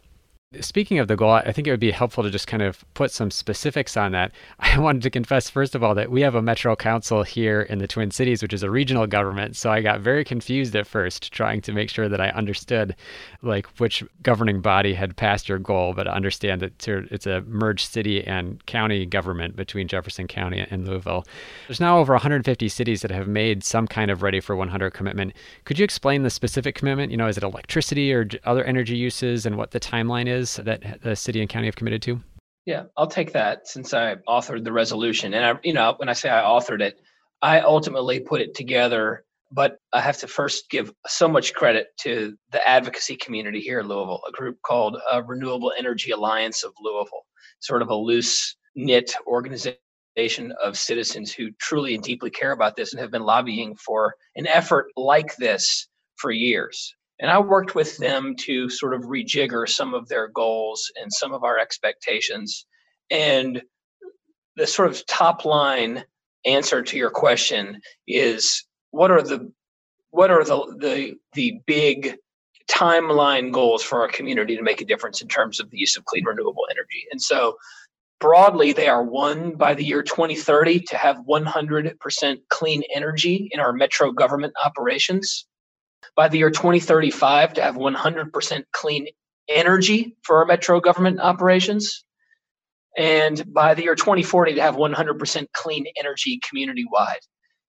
Speaking 0.61 0.97
of 0.97 1.09
the 1.09 1.17
goal, 1.17 1.31
I 1.31 1.51
think 1.51 1.67
it 1.67 1.71
would 1.71 1.79
be 1.81 1.91
helpful 1.91 2.23
to 2.23 2.29
just 2.29 2.47
kind 2.47 2.63
of 2.63 2.85
put 2.93 3.11
some 3.11 3.29
specifics 3.31 3.97
on 3.97 4.13
that. 4.13 4.31
I 4.59 4.79
wanted 4.79 5.01
to 5.01 5.09
confess, 5.09 5.49
first 5.49 5.75
of 5.75 5.83
all, 5.83 5.93
that 5.95 6.09
we 6.09 6.21
have 6.21 6.35
a 6.35 6.41
Metro 6.41 6.73
Council 6.73 7.23
here 7.23 7.63
in 7.63 7.79
the 7.79 7.87
Twin 7.87 8.11
Cities, 8.11 8.41
which 8.41 8.53
is 8.53 8.63
a 8.63 8.71
regional 8.71 9.07
government. 9.07 9.57
So 9.57 9.69
I 9.69 9.81
got 9.81 9.99
very 9.99 10.23
confused 10.23 10.73
at 10.77 10.87
first, 10.87 11.33
trying 11.33 11.59
to 11.63 11.73
make 11.73 11.89
sure 11.89 12.07
that 12.07 12.21
I 12.21 12.29
understood 12.29 12.95
like 13.41 13.65
which 13.77 14.05
governing 14.23 14.61
body 14.61 14.93
had 14.93 15.17
passed 15.17 15.49
your 15.49 15.59
goal, 15.59 15.93
but 15.93 16.07
I 16.07 16.13
understand 16.13 16.61
that 16.61 16.87
it's 16.87 17.27
a 17.27 17.41
merged 17.41 17.91
city 17.91 18.25
and 18.25 18.65
county 18.67 19.05
government 19.05 19.57
between 19.57 19.89
Jefferson 19.89 20.27
County 20.27 20.65
and 20.71 20.87
Louisville. 20.87 21.25
There's 21.67 21.81
now 21.81 21.97
over 21.97 22.13
150 22.13 22.69
cities 22.69 23.01
that 23.01 23.11
have 23.11 23.27
made 23.27 23.65
some 23.65 23.85
kind 23.85 24.09
of 24.09 24.23
Ready 24.23 24.39
for 24.39 24.55
100 24.55 24.91
commitment. 24.91 25.33
Could 25.65 25.77
you 25.77 25.83
explain 25.83 26.23
the 26.23 26.29
specific 26.29 26.73
commitment? 26.73 27.11
You 27.11 27.17
know, 27.17 27.27
is 27.27 27.35
it 27.35 27.43
electricity 27.43 28.13
or 28.13 28.29
other 28.45 28.63
energy 28.63 28.95
uses 28.95 29.45
and 29.45 29.57
what 29.57 29.71
the 29.71 29.79
timeline 29.79 30.27
is? 30.27 30.36
Is 30.37 30.55
that 30.55 31.01
the 31.01 31.15
city 31.15 31.41
and 31.41 31.49
county 31.49 31.67
have 31.67 31.75
committed 31.75 32.01
to? 32.03 32.21
Yeah, 32.65 32.83
I'll 32.95 33.07
take 33.07 33.33
that 33.33 33.67
since 33.67 33.93
I 33.93 34.15
authored 34.27 34.63
the 34.63 34.71
resolution. 34.71 35.33
And 35.33 35.45
I, 35.45 35.59
you 35.63 35.73
know, 35.73 35.93
when 35.97 36.09
I 36.09 36.13
say 36.13 36.29
I 36.29 36.41
authored 36.41 36.81
it, 36.81 36.99
I 37.41 37.61
ultimately 37.61 38.19
put 38.19 38.41
it 38.41 38.55
together. 38.55 39.23
But 39.49 39.77
I 39.93 40.01
have 40.01 40.17
to 40.17 40.27
first 40.27 40.69
give 40.69 40.91
so 41.07 41.29
much 41.29 41.53
credit 41.53 41.87
to 42.01 42.35
the 42.51 42.67
advocacy 42.67 43.15
community 43.15 43.61
here 43.61 43.79
in 43.79 43.87
Louisville, 43.87 44.21
a 44.27 44.31
group 44.33 44.57
called 44.61 44.97
uh, 45.09 45.23
Renewable 45.23 45.71
Energy 45.77 46.11
Alliance 46.11 46.63
of 46.63 46.73
Louisville, 46.81 47.25
sort 47.61 47.81
of 47.81 47.89
a 47.89 47.95
loose 47.95 48.57
knit 48.75 49.15
organization 49.25 50.51
of 50.61 50.77
citizens 50.77 51.31
who 51.31 51.51
truly 51.61 51.95
and 51.95 52.03
deeply 52.03 52.29
care 52.29 52.51
about 52.51 52.75
this 52.75 52.91
and 52.91 52.99
have 52.99 53.11
been 53.11 53.23
lobbying 53.23 53.75
for 53.75 54.15
an 54.35 54.47
effort 54.47 54.87
like 54.97 55.33
this 55.37 55.87
for 56.17 56.31
years. 56.31 56.93
And 57.19 57.31
I 57.31 57.39
worked 57.39 57.73
with 57.75 57.97
them 57.97 58.35
to 58.41 58.69
sort 58.69 58.93
of 58.93 59.01
rejigger 59.03 59.67
some 59.67 59.93
of 59.93 60.07
their 60.07 60.27
goals 60.27 60.91
and 61.01 61.11
some 61.11 61.33
of 61.33 61.43
our 61.43 61.57
expectations. 61.57 62.65
And 63.09 63.61
the 64.55 64.67
sort 64.67 64.89
of 64.89 65.05
top 65.05 65.45
line 65.45 66.03
answer 66.45 66.81
to 66.81 66.97
your 66.97 67.09
question 67.09 67.81
is 68.07 68.65
what 68.91 69.11
are 69.11 69.21
the 69.21 69.51
what 70.11 70.31
are 70.31 70.43
the 70.43 70.77
the 70.79 71.15
the 71.33 71.59
big 71.65 72.15
timeline 72.69 73.51
goals 73.51 73.83
for 73.83 74.01
our 74.01 74.07
community 74.07 74.55
to 74.55 74.61
make 74.61 74.81
a 74.81 74.85
difference 74.85 75.21
in 75.21 75.27
terms 75.27 75.59
of 75.59 75.69
the 75.69 75.77
use 75.77 75.95
of 75.97 76.05
clean 76.05 76.25
renewable 76.25 76.65
energy 76.69 77.05
and 77.11 77.21
so 77.21 77.55
broadly 78.19 78.73
they 78.73 78.87
are 78.87 79.03
one 79.03 79.55
by 79.55 79.73
the 79.73 79.83
year 79.83 80.03
2030 80.03 80.81
to 80.81 80.97
have 80.97 81.17
100% 81.29 82.37
clean 82.49 82.83
energy 82.93 83.47
in 83.51 83.59
our 83.59 83.71
metro 83.71 84.11
government 84.11 84.53
operations 84.65 85.45
by 86.15 86.27
the 86.27 86.37
year 86.37 86.49
2035 86.49 87.53
to 87.53 87.61
have 87.61 87.75
100% 87.75 88.63
clean 88.71 89.07
energy 89.49 90.15
for 90.23 90.37
our 90.37 90.45
metro 90.45 90.79
government 90.79 91.19
operations, 91.19 92.03
and 92.97 93.53
by 93.53 93.73
the 93.73 93.83
year 93.83 93.95
2040 93.95 94.55
to 94.55 94.61
have 94.61 94.75
100% 94.75 95.47
clean 95.53 95.85
energy 95.99 96.39
community 96.47 96.85
wide. 96.91 97.19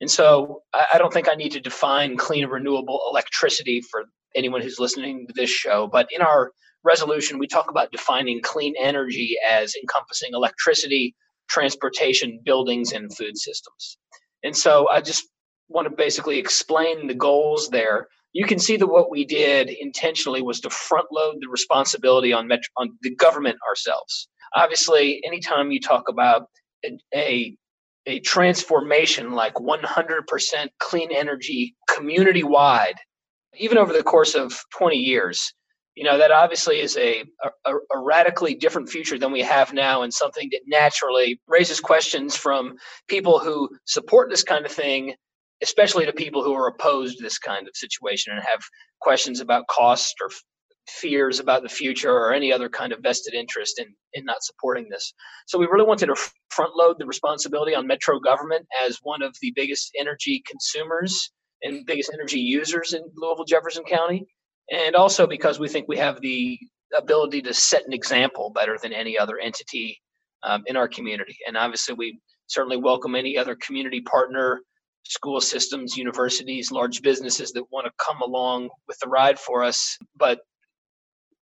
And 0.01 0.11
so 0.11 0.63
I 0.75 0.99
don't 0.99 1.13
think 1.13 1.29
I 1.29 1.35
need 1.35 1.53
to 1.53 1.61
define 1.61 2.17
clean 2.17 2.47
renewable 2.47 3.01
electricity 3.11 3.81
for 3.81 4.05
anyone 4.35 4.63
who's 4.63 4.79
listening 4.79 5.27
to 5.27 5.33
this 5.35 5.51
show, 5.51 5.89
but 5.91 6.09
in 6.13 6.23
our 6.23 6.53
resolution, 6.85 7.39
we 7.39 7.47
talk 7.47 7.71
about 7.71 7.91
defining 7.91 8.41
clean 8.43 8.75
energy 8.81 9.37
as 9.51 9.75
encompassing 9.75 10.31
electricity, 10.33 11.15
transportation, 11.49 12.41
buildings, 12.45 12.93
and 12.93 13.15
food 13.17 13.37
systems. 13.37 13.99
And 14.45 14.57
so 14.57 14.89
I 14.89 15.01
just 15.01 15.29
want 15.69 15.89
to 15.89 15.95
basically 15.95 16.39
explain 16.39 17.09
the 17.09 17.15
goals 17.15 17.69
there 17.71 18.09
you 18.33 18.47
can 18.47 18.59
see 18.59 18.77
that 18.77 18.87
what 18.87 19.11
we 19.11 19.25
did 19.25 19.71
intentionally 19.71 20.43
was 20.43 20.61
to 20.61 20.71
front 20.71 21.07
load 21.11 21.37
the 21.41 21.49
responsibility 21.49 22.33
on, 22.33 22.51
on 22.77 22.91
the 23.03 23.15
government 23.15 23.57
ourselves. 23.69 24.29
Obviously, 24.55 25.23
anytime 25.25 25.71
you 25.71 25.81
talk 25.81 26.09
about 26.09 26.47
a, 26.85 26.99
a, 27.15 27.57
a 28.07 28.21
transformation 28.21 29.33
like 29.33 29.55
100% 29.55 30.69
clean 30.79 31.11
energy 31.13 31.75
community 31.89 32.43
wide, 32.43 32.95
even 33.59 33.79
over 33.79 33.93
the 33.93 34.03
course 34.03 34.35
of 34.35 34.59
20 34.77 34.97
years, 34.97 35.53
you 35.99 36.05
know 36.05 36.17
that 36.17 36.31
obviously 36.31 36.79
is 36.79 36.97
a, 36.97 37.25
a, 37.67 37.75
a, 37.75 37.99
radically 37.99 38.55
different 38.55 38.89
future 38.89 39.19
than 39.19 39.33
we 39.33 39.41
have 39.41 39.73
now 39.73 40.03
and 40.03 40.15
something 40.15 40.49
that 40.53 40.61
naturally 40.69 41.41
raises 41.49 41.81
questions 41.81 42.37
from 42.37 42.77
people 43.09 43.41
who 43.41 43.69
support 43.85 44.31
this 44.31 44.45
kind 44.45 44.65
of 44.65 44.71
thing 44.71 45.15
especially 45.63 46.07
to 46.07 46.13
people 46.13 46.43
who 46.43 46.55
are 46.55 46.69
opposed 46.69 47.19
to 47.19 47.23
this 47.23 47.39
kind 47.39 47.67
of 47.69 47.77
situation 47.77 48.33
and 48.33 48.43
have 48.43 48.61
questions 49.01 49.41
about 49.41 49.67
cost 49.69 50.15
or 50.23 50.29
fears 50.89 51.39
about 51.39 51.63
the 51.63 51.69
future 51.69 52.11
or 52.13 52.33
any 52.33 52.53
other 52.53 52.69
kind 52.69 52.93
of 52.93 53.01
vested 53.03 53.35
interest 53.35 53.79
in, 53.79 53.87
in 54.15 54.25
not 54.25 54.43
supporting 54.43 54.89
this. 54.91 55.13
So 55.47 55.59
we 55.59 55.67
really 55.67 55.87
wanted 55.87 56.07
to 56.07 56.17
front 56.51 56.75
load 56.75 56.97
the 56.99 57.07
responsibility 57.07 57.75
on 57.75 57.87
Metro 57.87 58.19
government 58.19 58.67
as 58.85 58.99
one 59.03 59.23
of 59.23 59.37
the 59.43 59.53
biggest 59.55 59.91
energy 59.99 60.43
consumers 60.49 61.31
and 61.63 61.85
biggest 61.87 62.11
energy 62.15 62.41
users 62.41 62.95
in 62.95 63.03
Louisville 63.17 63.45
Jefferson 63.45 63.85
County. 63.85 64.27
And 64.71 64.95
also 64.95 65.27
because 65.27 65.59
we 65.59 65.69
think 65.69 65.89
we 65.89 65.99
have 65.99 66.21
the 66.21 66.59
ability 66.97 67.43
to 67.43 67.55
set 67.55 67.87
an 67.87 67.93
example 67.93 68.51
better 68.55 68.79
than 68.83 68.93
any 68.93 69.19
other 69.19 69.39
entity 69.39 70.01
um, 70.43 70.63
in 70.67 70.77
our 70.77 70.89
community. 70.89 71.37
And 71.47 71.57
obviously, 71.57 71.95
we 71.95 72.21
certainly 72.47 72.77
welcome 72.77 73.15
any 73.15 73.37
other 73.37 73.57
community 73.57 74.01
partner 74.01 74.61
school 75.05 75.41
systems, 75.41 75.97
universities, 75.97 76.71
large 76.71 77.03
businesses 77.03 77.53
that 77.53 77.65
want 77.71 77.87
to 77.87 77.93
come 77.99 78.21
along 78.21 78.69
with 78.87 78.99
the 79.01 79.09
ride 79.09 79.39
for 79.39 79.65
us. 79.65 79.99
But 80.17 80.41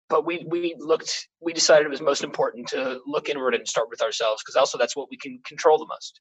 but 0.09 0.27
we 0.27 0.45
we 0.49 0.75
looked 0.79 1.29
we 1.41 1.53
decided 1.53 1.87
it 1.87 1.91
was 1.91 2.01
most 2.01 2.25
important 2.25 2.69
to 2.69 3.01
look 3.07 3.29
inward 3.29 3.55
and 3.55 3.67
start 3.67 3.89
with 3.89 4.03
ourselves 4.03 4.43
because 4.43 4.57
also 4.57 4.77
that's 4.77 4.97
what 4.97 5.09
we 5.11 5.17
can 5.17 5.39
control 5.45 5.79
the 5.79 5.87
most. 5.87 6.21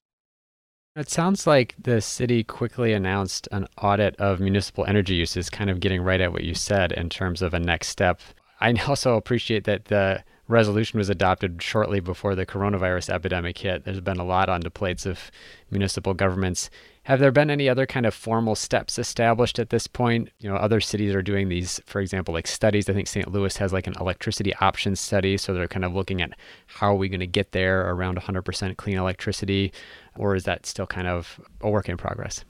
It 0.96 1.10
sounds 1.10 1.48
like 1.48 1.76
the 1.80 2.02
city 2.02 2.44
quickly 2.44 2.92
announced 2.92 3.48
an 3.52 3.68
audit 3.82 4.16
of 4.18 4.42
municipal 4.42 4.86
energy 4.86 5.16
uses, 5.16 5.50
kind 5.50 5.70
of 5.70 5.80
getting 5.80 6.02
right 6.02 6.20
at 6.20 6.34
what 6.34 6.44
you 6.44 6.54
said 6.54 6.92
in 6.92 7.10
terms 7.10 7.42
of 7.42 7.54
a 7.54 7.60
next 7.60 7.88
step. 7.88 8.20
I 8.60 8.74
also 8.88 9.16
appreciate 9.16 9.64
that 9.66 9.86
the 9.86 10.24
resolution 10.50 10.98
was 10.98 11.10
adopted 11.10 11.64
shortly 11.64 12.02
before 12.02 12.36
the 12.36 12.46
coronavirus 12.46 13.10
epidemic 13.10 13.58
hit. 13.58 13.86
There's 13.86 14.02
been 14.02 14.20
a 14.20 14.26
lot 14.26 14.50
on 14.50 14.62
the 14.62 14.70
plates 14.70 15.06
of 15.06 15.32
municipal 15.70 16.14
governments 16.14 16.70
Have 17.05 17.20
there 17.20 17.31
been 17.31 17.50
any 17.50 17.67
other 17.67 17.88
kind 17.88 18.05
of 18.05 18.13
formal 18.13 18.53
steps 18.53 19.00
established 19.00 19.58
at 19.58 19.72
this 19.72 19.88
point? 19.88 20.29
You 20.38 20.50
know, 20.50 20.55
other 20.55 20.79
cities 20.79 21.15
are 21.15 21.24
doing 21.24 21.50
these, 21.50 21.81
for 21.88 22.00
example, 22.00 22.31
like 22.31 22.46
studies. 22.46 22.88
I 22.89 22.93
think 22.93 23.08
St. 23.08 23.31
Louis 23.31 23.58
has 23.58 23.74
like 23.74 23.88
an 23.88 23.96
electricity 24.00 24.53
options 24.58 25.00
study. 25.00 25.38
So 25.38 25.53
they're 25.53 25.67
kind 25.67 25.84
of 25.84 25.93
looking 25.93 26.22
at 26.22 26.38
how 26.67 26.91
are 26.91 26.96
we 26.96 27.10
going 27.10 27.20
to 27.20 27.27
get 27.27 27.53
there 27.53 27.89
around 27.89 28.20
100% 28.20 28.77
clean 28.77 28.98
electricity? 28.98 29.74
Or 30.15 30.36
is 30.36 30.43
that 30.43 30.67
still 30.67 30.86
kind 30.86 31.08
of 31.08 31.39
a 31.62 31.70
work 31.70 31.89
in 31.89 31.98
progress? 31.98 32.46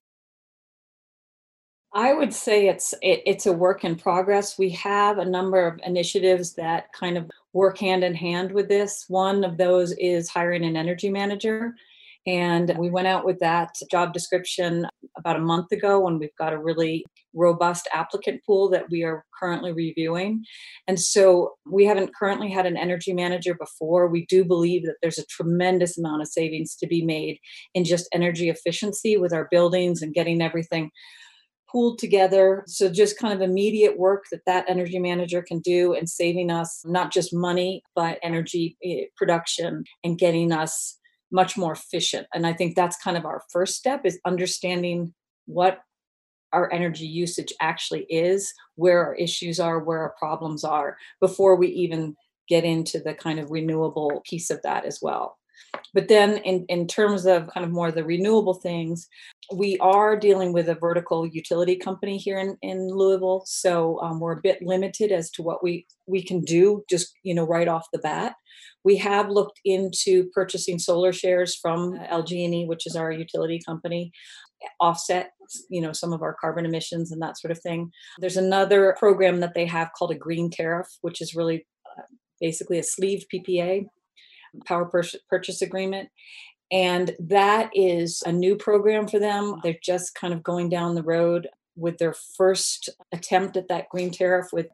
I 1.94 2.14
would 2.14 2.34
say 2.34 2.68
it's 2.68 2.94
it, 3.02 3.22
it's 3.26 3.46
a 3.46 3.54
work 3.54 3.84
in 3.84 3.96
progress. 3.96 4.58
We 4.58 4.70
have 4.72 5.18
a 5.18 5.26
number 5.26 5.66
of 5.66 5.80
initiatives 5.86 6.54
that 6.54 6.92
kind 6.94 7.18
of 7.18 7.30
work 7.54 7.78
hand 7.78 8.04
in 8.04 8.16
hand 8.16 8.52
with 8.52 8.70
this. 8.70 9.06
One 9.08 9.44
of 9.44 9.58
those 9.58 9.92
is 9.94 10.30
hiring 10.30 10.64
an 10.64 10.78
energy 10.78 11.10
manager. 11.10 11.76
And 12.28 12.76
we 12.78 12.90
went 12.90 13.08
out 13.08 13.26
with 13.26 13.40
that 13.40 13.72
job 13.90 14.14
description 14.14 14.88
about 15.18 15.38
a 15.38 15.42
month 15.42 15.72
ago, 15.72 16.08
and 16.08 16.20
we've 16.20 16.36
got 16.38 16.54
a 16.54 16.62
really 16.62 17.04
robust 17.34 17.88
applicant 17.94 18.42
pool 18.46 18.70
that 18.70 18.86
we 18.92 19.04
are 19.04 19.26
currently 19.40 19.72
reviewing. 19.72 20.44
And 20.88 21.00
so 21.00 21.54
we 21.66 21.86
haven't 21.86 22.16
currently 22.16 22.52
had 22.52 22.66
an 22.66 22.78
energy 22.78 23.14
manager 23.14 23.56
before. 23.56 24.08
We 24.08 24.26
do 24.28 24.44
believe 24.46 24.84
that 24.86 24.98
there's 25.02 25.18
a 25.18 25.26
tremendous 25.26 25.98
amount 25.98 26.22
of 26.22 26.28
savings 26.28 26.76
to 26.76 26.88
be 26.88 27.04
made 27.04 27.40
in 27.74 27.86
just 27.86 28.08
energy 28.14 28.50
efficiency 28.50 29.18
with 29.18 29.34
our 29.34 29.48
buildings 29.50 30.02
and 30.02 30.14
getting 30.14 30.42
everything 30.42 30.92
pooled 31.72 31.98
together. 32.00 32.64
So 32.68 32.92
just 32.92 33.18
kind 33.18 33.34
of 33.34 33.42
immediate 33.42 33.98
work 33.98 34.26
that 34.32 34.42
that 34.46 34.66
energy 34.68 35.00
manager 35.00 35.42
can 35.42 35.60
do 35.60 35.94
and 35.94 36.10
saving 36.10 36.52
us 36.52 36.82
not 36.86 37.14
just 37.14 37.34
money, 37.34 37.82
but 37.96 38.20
energy 38.22 38.78
eh, 38.84 39.06
production 39.16 39.86
and 40.04 40.18
getting 40.18 40.52
us 40.52 41.00
much 41.32 41.58
more 41.58 41.74
efficient. 41.74 42.28
And 42.34 42.46
I 42.46 42.54
think 42.54 42.76
that's 42.76 42.98
kind 42.98 43.18
of 43.18 43.26
our 43.26 43.44
first 43.52 43.76
step 43.76 44.02
is 44.06 44.20
understanding 44.26 45.14
what 45.46 45.80
our 46.54 46.72
energy 46.74 47.06
usage 47.06 47.54
actually 47.62 48.06
is, 48.10 48.54
where 48.76 49.06
our 49.06 49.16
issues 49.16 49.60
are, 49.60 49.80
where 49.80 50.00
our 50.00 50.16
problems 50.20 50.64
are, 50.64 50.98
before 51.20 51.56
we 51.56 51.68
even 51.70 52.16
get 52.50 52.64
into 52.66 53.00
the 53.00 53.14
kind 53.14 53.40
of 53.40 53.52
renewable 53.52 54.22
piece 54.30 54.50
of 54.50 54.62
that 54.64 54.86
as 54.86 55.00
well. 55.02 55.38
But 55.94 56.08
then, 56.08 56.38
in, 56.40 56.66
in 56.68 56.88
terms 56.88 57.26
of 57.26 57.48
kind 57.48 57.66
of 57.66 57.72
more 57.72 57.92
the 57.92 58.04
renewable 58.04 58.56
things, 58.56 59.08
we 59.54 59.78
are 59.80 60.18
dealing 60.18 60.52
with 60.52 60.68
a 60.68 60.76
vertical 60.76 61.26
utility 61.26 61.76
company 61.76 62.18
here 62.18 62.40
in, 62.40 62.58
in 62.62 62.90
Louisville. 62.90 63.44
So 63.46 64.02
um, 64.02 64.20
we're 64.20 64.38
a 64.38 64.42
bit 64.42 64.62
limited 64.62 65.12
as 65.12 65.30
to 65.32 65.44
what 65.44 65.64
we, 65.64 65.86
we 66.08 66.24
can 66.24 66.42
do 66.42 66.84
just, 66.90 67.14
you 67.24 67.34
know, 67.34 67.46
right 67.46 67.68
off 67.68 67.88
the 67.94 68.00
bat. 68.00 68.36
We 68.84 68.98
have 68.98 69.30
looked 69.30 69.60
into 69.64 70.30
purchasing 70.34 70.80
solar 70.80 71.14
shares 71.14 71.56
from 71.56 71.98
LG&E, 72.00 72.66
which 72.66 72.88
is 72.88 72.96
our 72.96 73.12
utility 73.12 73.62
company, 73.66 74.12
offset 74.80 75.32
you 75.70 75.82
know 75.82 75.92
some 75.92 76.14
of 76.14 76.22
our 76.22 76.36
carbon 76.40 76.66
emissions 76.66 77.12
and 77.12 77.20
that 77.22 77.38
sort 77.38 77.52
of 77.52 77.60
thing 77.60 77.92
there's 78.20 78.38
another 78.38 78.96
program 79.00 79.40
that 79.40 79.54
they 79.56 79.66
have 79.66 79.90
called 79.98 80.12
a 80.12 80.16
green 80.16 80.52
tariff 80.52 80.88
which 81.02 81.20
is 81.20 81.36
really 81.36 81.66
uh, 81.98 82.04
basically 82.40 82.78
a 82.78 82.84
sleeve 82.84 83.26
ppa 83.34 83.84
power 84.66 84.90
purchase 85.30 85.62
agreement. 85.62 86.10
And 86.72 87.16
that 87.20 87.70
is 87.74 88.24
a 88.26 88.32
new 88.32 88.56
program 88.56 89.08
for 89.08 89.20
them. 89.20 89.60
They're 89.62 89.76
just 89.84 90.16
kind 90.16 90.34
of 90.34 90.44
going 90.44 90.70
down 90.70 90.96
the 90.96 91.04
road 91.04 91.48
with 91.76 91.98
their 91.98 92.16
first 92.38 92.90
attempt 93.12 93.58
at 93.58 93.68
that 93.68 93.90
green 93.90 94.12
tariff 94.12 94.48
with 94.54 94.68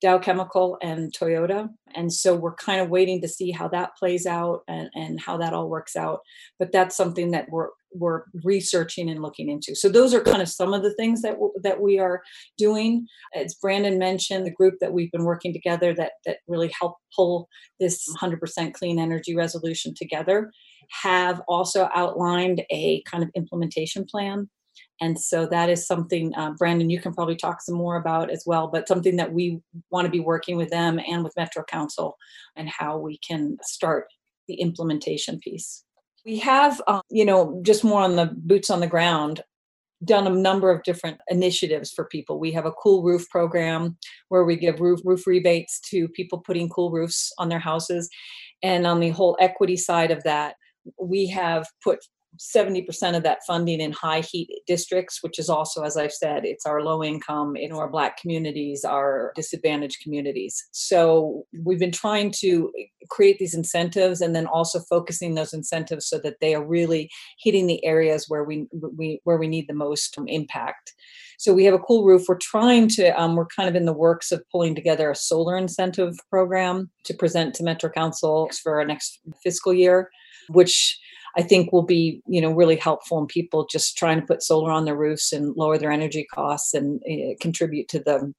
Dow 0.00 0.18
Chemical 0.18 0.78
and 0.82 1.12
Toyota. 1.12 1.68
And 1.94 2.12
so 2.12 2.34
we're 2.34 2.54
kind 2.54 2.80
of 2.80 2.88
waiting 2.88 3.20
to 3.20 3.28
see 3.28 3.50
how 3.50 3.68
that 3.68 3.96
plays 3.98 4.26
out 4.26 4.62
and, 4.68 4.88
and 4.94 5.20
how 5.20 5.36
that 5.38 5.52
all 5.52 5.68
works 5.68 5.96
out. 5.96 6.20
But 6.58 6.72
that's 6.72 6.96
something 6.96 7.30
that 7.32 7.46
we're 7.50 7.68
we're 7.92 8.22
researching 8.44 9.10
and 9.10 9.20
looking 9.20 9.48
into. 9.48 9.74
So 9.74 9.88
those 9.88 10.14
are 10.14 10.22
kind 10.22 10.40
of 10.40 10.48
some 10.48 10.72
of 10.72 10.84
the 10.84 10.94
things 10.94 11.22
that 11.22 11.32
w- 11.32 11.52
that 11.62 11.80
we 11.80 11.98
are 11.98 12.22
doing. 12.56 13.06
As 13.34 13.54
Brandon 13.54 13.98
mentioned, 13.98 14.46
the 14.46 14.52
group 14.52 14.74
that 14.80 14.92
we've 14.92 15.10
been 15.10 15.24
working 15.24 15.52
together 15.52 15.92
that 15.94 16.12
that 16.24 16.38
really 16.46 16.72
helped 16.78 17.00
pull 17.14 17.48
this 17.80 18.06
100% 18.20 18.74
clean 18.74 19.00
energy 19.00 19.34
resolution 19.34 19.92
together 19.94 20.52
have 21.02 21.42
also 21.48 21.88
outlined 21.94 22.62
a 22.70 23.02
kind 23.02 23.22
of 23.24 23.30
implementation 23.34 24.04
plan 24.04 24.48
and 25.00 25.18
so 25.18 25.46
that 25.46 25.70
is 25.70 25.86
something, 25.86 26.34
uh, 26.36 26.52
Brandon, 26.52 26.90
you 26.90 27.00
can 27.00 27.14
probably 27.14 27.36
talk 27.36 27.62
some 27.62 27.74
more 27.74 27.96
about 27.96 28.30
as 28.30 28.44
well, 28.46 28.68
but 28.68 28.86
something 28.86 29.16
that 29.16 29.32
we 29.32 29.60
want 29.90 30.04
to 30.04 30.10
be 30.10 30.20
working 30.20 30.56
with 30.56 30.70
them 30.70 31.00
and 31.08 31.24
with 31.24 31.36
Metro 31.36 31.64
Council 31.64 32.16
and 32.56 32.68
how 32.68 32.98
we 32.98 33.18
can 33.18 33.56
start 33.62 34.08
the 34.46 34.54
implementation 34.54 35.38
piece. 35.38 35.84
We 36.26 36.38
have, 36.40 36.82
uh, 36.86 37.00
you 37.10 37.24
know, 37.24 37.60
just 37.62 37.82
more 37.82 38.02
on 38.02 38.16
the 38.16 38.26
boots 38.26 38.68
on 38.68 38.80
the 38.80 38.86
ground, 38.86 39.40
done 40.04 40.26
a 40.26 40.30
number 40.30 40.70
of 40.70 40.82
different 40.82 41.18
initiatives 41.28 41.90
for 41.90 42.04
people. 42.04 42.38
We 42.38 42.52
have 42.52 42.66
a 42.66 42.72
cool 42.72 43.02
roof 43.02 43.26
program 43.30 43.96
where 44.28 44.44
we 44.44 44.56
give 44.56 44.80
roof 44.80 45.00
roof 45.02 45.26
rebates 45.26 45.80
to 45.90 46.08
people 46.08 46.38
putting 46.38 46.68
cool 46.68 46.90
roofs 46.90 47.32
on 47.38 47.48
their 47.48 47.58
houses. 47.58 48.10
And 48.62 48.86
on 48.86 49.00
the 49.00 49.10
whole 49.10 49.38
equity 49.40 49.78
side 49.78 50.10
of 50.10 50.22
that, 50.24 50.56
we 51.00 51.26
have 51.28 51.66
put 51.82 52.00
70% 52.38 53.16
of 53.16 53.22
that 53.22 53.40
funding 53.46 53.80
in 53.80 53.92
high 53.92 54.20
heat 54.20 54.48
districts, 54.66 55.22
which 55.22 55.38
is 55.38 55.48
also, 55.48 55.82
as 55.82 55.96
I've 55.96 56.12
said, 56.12 56.44
it's 56.44 56.66
our 56.66 56.82
low 56.82 57.02
income, 57.02 57.56
know, 57.68 57.78
our 57.78 57.88
black 57.88 58.16
communities, 58.16 58.84
our 58.84 59.32
disadvantaged 59.34 60.02
communities. 60.02 60.68
So 60.72 61.46
we've 61.64 61.78
been 61.78 61.92
trying 61.92 62.32
to 62.38 62.72
create 63.08 63.38
these 63.38 63.54
incentives 63.54 64.20
and 64.20 64.34
then 64.34 64.46
also 64.46 64.80
focusing 64.80 65.34
those 65.34 65.52
incentives 65.52 66.06
so 66.06 66.18
that 66.18 66.36
they 66.40 66.54
are 66.54 66.64
really 66.64 67.10
hitting 67.38 67.66
the 67.66 67.84
areas 67.84 68.26
where 68.28 68.44
we, 68.44 68.66
we 68.96 69.20
where 69.24 69.38
we 69.38 69.48
need 69.48 69.68
the 69.68 69.74
most 69.74 70.16
impact. 70.26 70.92
So 71.38 71.54
we 71.54 71.64
have 71.64 71.74
a 71.74 71.78
cool 71.78 72.04
roof. 72.04 72.26
We're 72.28 72.36
trying 72.36 72.88
to, 72.88 73.18
um, 73.18 73.34
we're 73.34 73.46
kind 73.46 73.66
of 73.66 73.74
in 73.74 73.86
the 73.86 73.94
works 73.94 74.30
of 74.30 74.42
pulling 74.52 74.74
together 74.74 75.10
a 75.10 75.14
solar 75.14 75.56
incentive 75.56 76.14
program 76.28 76.90
to 77.04 77.14
present 77.14 77.54
to 77.54 77.62
Metro 77.62 77.88
Council 77.88 78.50
for 78.62 78.78
our 78.78 78.84
next 78.84 79.20
fiscal 79.42 79.72
year, 79.72 80.10
which 80.50 80.98
I 81.36 81.42
think 81.42 81.72
will 81.72 81.82
be, 81.82 82.22
you 82.26 82.40
know, 82.40 82.50
really 82.50 82.76
helpful 82.76 83.18
in 83.18 83.26
people 83.26 83.66
just 83.70 83.96
trying 83.96 84.20
to 84.20 84.26
put 84.26 84.42
solar 84.42 84.70
on 84.70 84.84
their 84.84 84.96
roofs 84.96 85.32
and 85.32 85.54
lower 85.56 85.78
their 85.78 85.92
energy 85.92 86.26
costs 86.32 86.74
and 86.74 87.00
uh, 87.10 87.34
contribute 87.40 87.88
to 87.88 88.00
the 88.00 88.32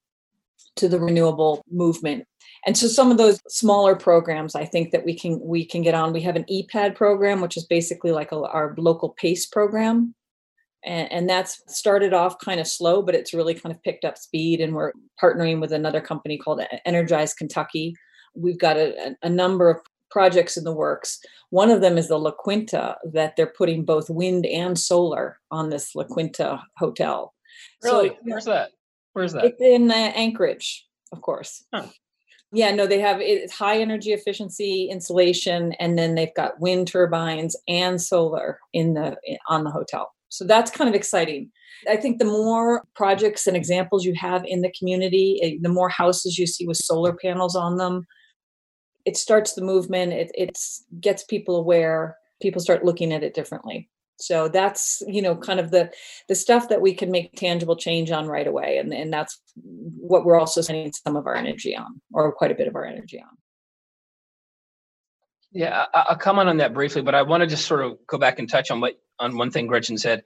to 0.78 0.88
the 0.88 1.00
renewable 1.00 1.64
movement. 1.70 2.26
And 2.66 2.78
so 2.78 2.88
some 2.88 3.12
of 3.12 3.18
those 3.18 3.42
smaller 3.50 3.96
programs 3.96 4.56
I 4.56 4.66
think 4.66 4.92
that 4.92 5.06
we 5.06 5.18
can 5.18 5.40
we 5.42 5.66
can 5.66 5.82
get 5.82 5.96
on. 5.96 6.14
We 6.14 6.22
have 6.22 6.36
an 6.36 6.46
EPAD 6.46 6.96
program 6.96 7.42
which 7.42 7.58
is 7.58 7.66
basically 7.66 8.12
like 8.12 8.32
a, 8.32 8.38
our 8.38 8.76
local 8.78 9.10
PACE 9.10 9.48
program. 9.48 10.16
And, 10.84 11.12
and 11.12 11.30
that's 11.30 11.62
started 11.68 12.14
off 12.14 12.40
kind 12.40 12.60
of 12.60 12.68
slow, 12.68 13.04
but 13.04 13.14
it's 13.14 13.34
really 13.34 13.54
kind 13.54 13.74
of 13.76 13.84
picked 13.84 14.04
up 14.04 14.18
speed. 14.18 14.62
And 14.62 14.74
we're 14.74 14.94
partnering 15.22 15.62
with 15.62 15.72
another 15.72 16.02
company 16.02 16.38
called 16.38 16.62
Energize 16.86 17.34
Kentucky. 17.34 17.94
We've 18.34 18.58
got 18.58 18.78
a, 18.78 19.16
a 19.22 19.30
number 19.30 19.70
of 19.70 19.82
projects 20.12 20.58
in 20.58 20.64
the 20.64 20.74
works. 20.74 21.20
One 21.50 21.70
of 21.70 21.82
them 21.82 21.98
is 21.98 22.08
the 22.08 22.20
La 22.20 22.32
Quinta 22.32 22.98
that 23.14 23.36
they're 23.36 23.54
putting 23.58 23.86
both 23.86 24.10
wind 24.10 24.46
and 24.46 24.78
solar 24.78 25.40
on 25.50 25.70
this 25.70 25.96
La 25.96 26.04
Quinta 26.04 26.62
hotel. 26.78 27.34
Really? 27.84 28.10
So, 28.10 28.16
Where's 28.24 28.46
that? 28.46 28.72
Where's 29.14 29.34
that? 29.34 29.46
It's 29.46 29.62
in 29.62 29.92
uh, 29.92 30.12
Anchorage, 30.16 30.88
of 31.12 31.22
course. 31.22 31.64
Huh. 31.74 31.88
Yeah, 32.54 32.72
no, 32.72 32.86
they 32.86 33.00
have 33.00 33.22
it's 33.22 33.54
high 33.54 33.80
energy 33.80 34.12
efficiency 34.12 34.90
insulation, 34.92 35.72
and 35.80 35.98
then 35.98 36.16
they've 36.16 36.34
got 36.36 36.60
wind 36.60 36.88
turbines 36.88 37.56
and 37.68 38.02
solar 38.02 38.60
in 38.74 38.94
the 38.94 39.16
on 39.48 39.64
the 39.64 39.72
hotel. 39.72 40.12
So 40.28 40.46
that's 40.46 40.72
kind 40.72 40.90
of 40.90 40.96
exciting. 40.96 41.52
I 41.90 41.96
think 41.96 42.20
the 42.20 42.26
more 42.26 42.84
projects 42.94 43.48
and 43.48 43.58
examples 43.58 44.06
you 44.06 44.14
have 44.16 44.44
in 44.46 44.62
the 44.62 44.74
community, 44.78 45.40
eh, 45.42 45.58
the 45.62 45.70
more 45.70 45.90
houses 45.90 46.38
you 46.38 46.46
see 46.46 46.66
with 46.68 46.78
solar 46.78 47.14
panels 47.14 47.56
on 47.56 47.78
them, 47.78 48.06
it 49.06 49.18
starts 49.18 49.54
the 49.54 49.62
movement 49.62 50.14
it 50.14 50.32
it's 50.36 50.84
gets 51.00 51.24
people 51.24 51.56
aware 51.56 52.18
people 52.42 52.62
start 52.62 52.84
looking 52.84 53.14
at 53.14 53.24
it 53.24 53.34
differently. 53.34 53.88
So 54.18 54.50
that's 54.50 55.02
you 55.08 55.22
know 55.22 55.36
kind 55.36 55.60
of 55.60 55.72
the 55.72 55.92
the 56.28 56.36
stuff 56.36 56.70
that 56.70 56.82
we 56.82 56.94
can 56.94 57.10
make 57.10 57.36
tangible 57.36 57.76
change 57.76 58.12
on 58.12 58.28
right 58.28 58.46
away 58.46 58.78
and 58.78 58.94
and 58.94 59.12
that's 59.12 59.40
what 59.56 60.26
we're 60.26 60.40
also 60.40 60.62
spending 60.62 60.92
some 60.92 61.16
of 61.16 61.26
our 61.26 61.36
energy 61.36 61.76
on 61.76 62.02
or 62.14 62.32
quite 62.32 62.52
a 62.52 62.56
bit 62.56 62.68
of 62.68 62.76
our 62.76 62.86
energy 62.86 63.20
on. 63.20 63.36
Yeah 65.52 65.86
i'll 65.94 66.18
comment 66.18 66.50
on 66.50 66.58
that 66.58 66.74
briefly 66.74 67.02
but 67.02 67.16
i 67.16 67.24
want 67.24 67.42
to 67.42 67.48
just 67.48 67.66
sort 67.66 67.84
of 67.84 67.98
go 68.06 68.20
back 68.20 68.38
and 68.38 68.48
touch 68.48 68.70
on 68.70 68.80
what 68.80 68.94
on 69.20 69.38
one 69.38 69.50
thing 69.52 69.68
gretchen 69.68 69.98
said. 69.98 70.24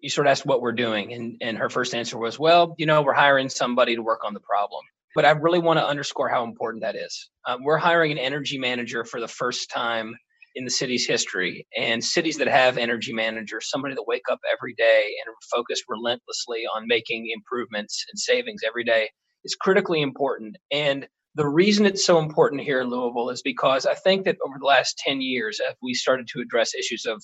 You 0.00 0.10
sort 0.10 0.28
of 0.28 0.30
asked 0.30 0.46
what 0.46 0.60
we're 0.60 0.72
doing 0.72 1.12
and 1.12 1.38
and 1.40 1.58
her 1.58 1.68
first 1.68 1.96
answer 1.96 2.16
was 2.16 2.38
well 2.38 2.76
you 2.78 2.86
know 2.86 3.02
we're 3.02 3.12
hiring 3.12 3.48
somebody 3.48 3.96
to 3.96 4.02
work 4.02 4.24
on 4.24 4.34
the 4.34 4.40
problem 4.40 4.82
but 5.16 5.24
I 5.24 5.30
really 5.30 5.58
want 5.58 5.78
to 5.78 5.86
underscore 5.86 6.28
how 6.28 6.44
important 6.44 6.82
that 6.82 6.94
is. 6.94 7.30
Um, 7.46 7.64
we're 7.64 7.78
hiring 7.78 8.12
an 8.12 8.18
energy 8.18 8.58
manager 8.58 9.02
for 9.02 9.18
the 9.18 9.26
first 9.26 9.70
time 9.70 10.14
in 10.54 10.64
the 10.64 10.70
city's 10.70 11.06
history, 11.06 11.66
and 11.76 12.04
cities 12.04 12.36
that 12.38 12.48
have 12.48 12.78
energy 12.78 13.12
managers, 13.12 13.68
somebody 13.68 13.94
that 13.94 14.04
wake 14.06 14.22
up 14.30 14.38
every 14.50 14.74
day 14.74 15.04
and 15.24 15.34
focus 15.50 15.82
relentlessly 15.88 16.64
on 16.74 16.86
making 16.86 17.30
improvements 17.34 18.04
and 18.10 18.18
savings 18.18 18.60
every 18.66 18.84
day, 18.84 19.08
is 19.44 19.54
critically 19.54 20.00
important. 20.02 20.56
And 20.70 21.08
the 21.34 21.48
reason 21.48 21.86
it's 21.86 22.06
so 22.06 22.18
important 22.18 22.62
here 22.62 22.80
in 22.80 22.88
Louisville 22.88 23.30
is 23.30 23.42
because 23.42 23.84
I 23.86 23.94
think 23.94 24.24
that 24.24 24.36
over 24.46 24.56
the 24.58 24.66
last 24.66 24.98
10 24.98 25.20
years, 25.20 25.60
as 25.66 25.74
we 25.82 25.94
started 25.94 26.26
to 26.28 26.40
address 26.40 26.74
issues 26.74 27.04
of, 27.06 27.22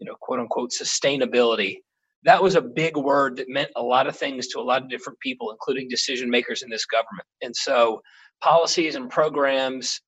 you 0.00 0.06
know, 0.06 0.16
quote 0.20 0.40
unquote 0.40 0.70
sustainability, 0.70 1.78
that 2.24 2.42
was 2.42 2.54
a 2.54 2.62
big 2.62 2.96
word 2.96 3.36
that 3.36 3.48
meant 3.48 3.70
a 3.76 3.82
lot 3.82 4.06
of 4.06 4.16
things 4.16 4.48
to 4.48 4.58
a 4.58 4.62
lot 4.62 4.82
of 4.82 4.88
different 4.88 5.18
people, 5.20 5.50
including 5.50 5.88
decision 5.88 6.30
makers 6.30 6.62
in 6.62 6.70
this 6.70 6.86
government. 6.86 7.26
And 7.42 7.54
so 7.54 8.00
policies 8.40 8.94
and 8.94 9.10
programs 9.10 10.00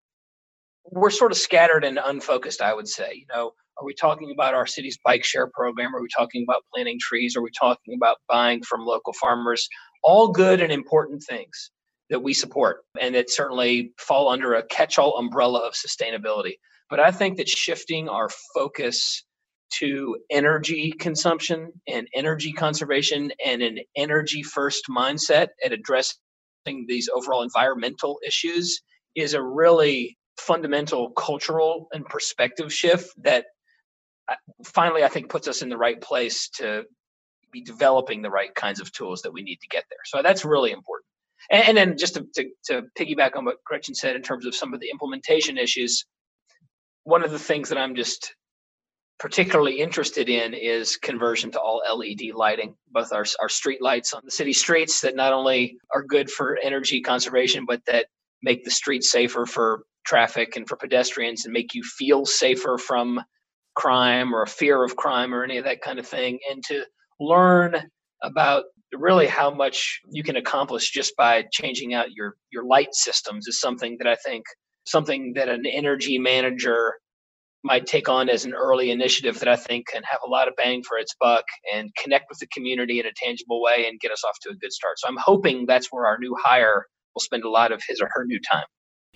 were 0.91 1.11
sort 1.11 1.33
of 1.33 1.39
scattered 1.39 1.85
and 1.85 1.99
unfocused, 2.03 2.63
I 2.63 2.75
would 2.75 2.89
say. 2.89 3.13
You 3.15 3.27
know, 3.33 3.53
are 3.79 3.85
we 3.85 3.95
talking 3.95 4.31
about 4.33 4.55
our 4.55 4.67
city's 4.67 4.99
bike 5.05 5.25
share 5.25 5.49
program? 5.49 5.95
Are 5.95 6.01
we 6.01 6.09
talking 6.17 6.45
about 6.49 6.63
planting 6.73 6.99
trees? 7.01 7.37
Are 7.37 7.43
we 7.43 7.51
talking 7.59 7.95
about 7.95 8.17
buying 8.29 8.63
from 8.63 8.81
local 8.81 9.13
farmers? 9.13 9.69
All 10.03 10.29
good 10.29 10.61
and 10.61 10.73
important 10.73 11.23
things 11.29 11.71
that 12.09 12.23
we 12.23 12.33
support 12.33 12.85
and 13.01 13.15
that 13.15 13.29
certainly 13.29 13.93
fall 13.99 14.29
under 14.29 14.55
a 14.55 14.63
catch 14.63 14.99
all 14.99 15.19
umbrella 15.19 15.67
of 15.67 15.75
sustainability. 15.75 16.55
But 16.89 17.01
I 17.01 17.11
think 17.11 17.37
that 17.37 17.49
shifting 17.49 18.09
our 18.09 18.29
focus 18.55 19.25
to 19.71 20.17
energy 20.31 20.93
consumption 20.93 21.73
and 21.89 22.09
energy 22.15 22.53
conservation 22.53 23.33
and 23.45 23.63
an 23.63 23.79
energy 23.97 24.43
first 24.43 24.85
mindset 24.89 25.49
at 25.65 25.73
addressing 25.73 26.17
these 26.87 27.09
overall 27.13 27.43
environmental 27.43 28.19
issues 28.27 28.81
is 29.15 29.35
a 29.35 29.43
really 29.43 30.17
fundamental 30.39 31.11
cultural 31.11 31.89
and 31.93 32.05
perspective 32.07 32.73
shift 32.73 33.11
that 33.23 33.47
uh, 34.29 34.35
finally 34.65 35.03
I 35.03 35.09
think 35.09 35.31
puts 35.31 35.49
us 35.49 35.63
in 35.63 35.69
the 35.69 35.79
right 35.79 36.01
place 36.01 36.49
to 36.57 36.85
be 37.53 37.63
developing 37.63 38.23
the 38.23 38.31
right 38.31 38.55
kinds 38.55 38.81
of 38.81 38.93
tools 38.93 39.23
that 39.23 39.33
we 39.33 39.43
need 39.43 39.57
to 39.57 39.69
get 39.69 39.85
there. 39.89 39.99
So 40.05 40.23
that's 40.23 40.45
really 40.45 40.73
important. 40.73 41.07
And, 41.51 41.69
and 41.69 41.77
then 41.77 41.99
just 41.99 42.15
to, 42.15 42.27
to, 42.35 42.45
to 42.67 42.83
piggyback 42.99 43.37
on 43.37 43.45
what 43.45 43.63
Gretchen 43.65 43.95
said 43.95 44.17
in 44.17 44.23
terms 44.23 44.47
of 44.47 44.55
some 44.55 44.75
of 44.75 44.81
the 44.81 44.91
implementation 44.91 45.59
issues, 45.59 46.05
one 47.05 47.25
of 47.25 47.31
the 47.31 47.39
things 47.39 47.69
that 47.69 47.79
I'm 47.79 47.95
just 47.95 48.35
particularly 49.19 49.81
interested 49.81 50.29
in 50.29 50.53
is 50.55 50.97
conversion 50.97 51.51
to 51.51 51.61
all 51.61 51.83
LED 51.89 52.35
lighting, 52.35 52.75
both 52.91 53.13
our, 53.13 53.25
our 53.41 53.49
street 53.49 53.81
lights 53.81 54.13
on 54.13 54.23
the 54.25 54.31
city 54.31 54.53
streets 54.53 55.01
that 55.01 55.17
not 55.17 55.33
only 55.33 55.79
are 55.95 56.03
good 56.03 56.31
for 56.31 56.59
energy 56.63 57.01
conservation, 57.01 57.65
but 57.67 57.81
that 57.87 58.07
make 58.43 58.65
the 58.65 58.71
streets 58.71 59.11
safer 59.11 59.47
for 59.47 59.85
traffic 60.07 60.57
and 60.57 60.69
for 60.69 60.77
pedestrians 60.77 61.45
and 61.45 61.53
make 61.53 61.75
you 61.75 61.83
feel 61.83 62.27
safer 62.27 62.79
from 62.79 63.21
crime 63.75 64.35
or 64.35 64.43
a 64.43 64.47
fear 64.47 64.85
of 64.85 64.97
crime 64.97 65.35
or 65.35 65.43
any 65.45 65.57
of 65.59 65.65
that 65.65 65.81
kind 65.81 65.99
of 65.99 66.07
thing. 66.07 66.39
And 66.51 66.63
to 66.65 66.85
learn 67.19 67.77
about 68.23 68.65
really 68.93 69.27
how 69.27 69.51
much 69.51 70.01
you 70.11 70.23
can 70.23 70.37
accomplish 70.37 70.91
just 70.91 71.17
by 71.17 71.45
changing 71.53 71.95
out 71.95 72.13
your 72.13 72.37
your 72.53 72.65
light 72.65 72.95
systems 72.95 73.47
is 73.47 73.61
something 73.61 73.97
that 73.99 74.07
I 74.07 74.15
think 74.15 74.45
something 74.85 75.33
that 75.35 75.49
an 75.49 75.67
energy 75.67 76.19
manager 76.19 76.95
might 77.67 77.87
take 77.87 78.09
on 78.09 78.31
as 78.31 78.45
an 78.45 78.55
early 78.55 78.91
initiative 78.91 79.41
that 79.41 79.49
I 79.49 79.57
think 79.57 79.89
can 79.89 80.03
have 80.05 80.21
a 80.25 80.31
lot 80.31 80.49
of 80.49 80.55
bang 80.57 80.83
for 80.83 80.99
its 80.99 81.15
buck 81.21 81.45
and 81.75 81.91
connect 82.03 82.27
with 82.31 82.39
the 82.39 82.47
community 82.47 83.01
in 83.01 83.07
a 83.07 83.13
tangible 83.15 83.61
way 83.61 83.87
and 83.89 84.01
get 84.01 84.13
us 84.13 84.25
off 84.25 84.39
to 84.43 84.51
a 84.51 84.57
good 84.57 84.73
start. 84.73 84.99
So 84.99 85.09
I'm 85.09 85.19
hoping 85.19 85.67
that's 85.67 85.89
where 85.91 86.07
our 86.07 86.19
new 86.19 86.37
hire 86.43 86.87
will 87.15 87.21
spend 87.21 87.45
a 87.45 87.51
lot 87.51 87.73
of 87.73 87.83
his 87.87 88.01
or 88.01 88.09
her 88.13 88.25
new 88.25 88.41
time. 88.41 88.65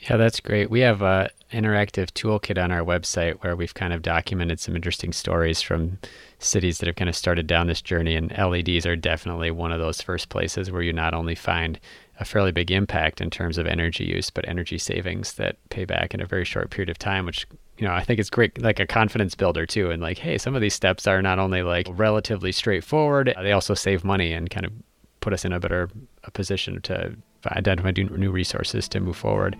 Yeah, 0.08 0.16
that's 0.16 0.40
great. 0.40 0.70
We 0.70 0.80
have 0.80 1.02
a 1.02 1.30
interactive 1.52 2.10
toolkit 2.12 2.62
on 2.62 2.70
our 2.70 2.80
website 2.80 3.42
where 3.42 3.54
we've 3.54 3.74
kind 3.74 3.92
of 3.92 4.02
documented 4.02 4.60
some 4.60 4.76
interesting 4.76 5.12
stories 5.12 5.60
from 5.60 5.98
cities 6.38 6.78
that 6.78 6.86
have 6.86 6.96
kind 6.96 7.08
of 7.08 7.16
started 7.16 7.46
down 7.46 7.66
this 7.66 7.82
journey 7.82 8.14
and 8.14 8.32
LEDs 8.38 8.86
are 8.86 8.96
definitely 8.96 9.50
one 9.50 9.72
of 9.72 9.80
those 9.80 10.00
first 10.00 10.28
places 10.28 10.70
where 10.70 10.80
you 10.80 10.92
not 10.92 11.12
only 11.12 11.34
find 11.34 11.78
a 12.18 12.24
fairly 12.24 12.52
big 12.52 12.70
impact 12.70 13.20
in 13.20 13.30
terms 13.30 13.58
of 13.58 13.66
energy 13.66 14.04
use 14.04 14.30
but 14.30 14.48
energy 14.48 14.78
savings 14.78 15.34
that 15.34 15.56
pay 15.70 15.84
back 15.84 16.14
in 16.14 16.20
a 16.20 16.26
very 16.26 16.44
short 16.44 16.70
period 16.70 16.88
of 16.88 16.98
time 16.98 17.26
which 17.26 17.46
you 17.78 17.86
know, 17.86 17.94
I 17.94 18.04
think 18.04 18.20
it's 18.20 18.28
great, 18.28 18.60
like 18.60 18.78
a 18.78 18.86
confidence 18.86 19.34
builder 19.34 19.64
too. 19.64 19.90
And 19.90 20.02
like, 20.02 20.18
hey, 20.18 20.36
some 20.36 20.54
of 20.54 20.60
these 20.60 20.74
steps 20.74 21.06
are 21.06 21.22
not 21.22 21.38
only 21.38 21.62
like 21.62 21.86
relatively 21.90 22.52
straightforward, 22.52 23.34
they 23.40 23.52
also 23.52 23.72
save 23.72 24.04
money 24.04 24.34
and 24.34 24.50
kind 24.50 24.66
of 24.66 24.72
put 25.20 25.32
us 25.32 25.46
in 25.46 25.52
a 25.54 25.58
better 25.58 25.88
a 26.24 26.30
position 26.30 26.82
to 26.82 27.16
identify 27.46 27.90
new 27.90 28.30
resources 28.30 28.86
to 28.90 29.00
move 29.00 29.16
forward. 29.16 29.56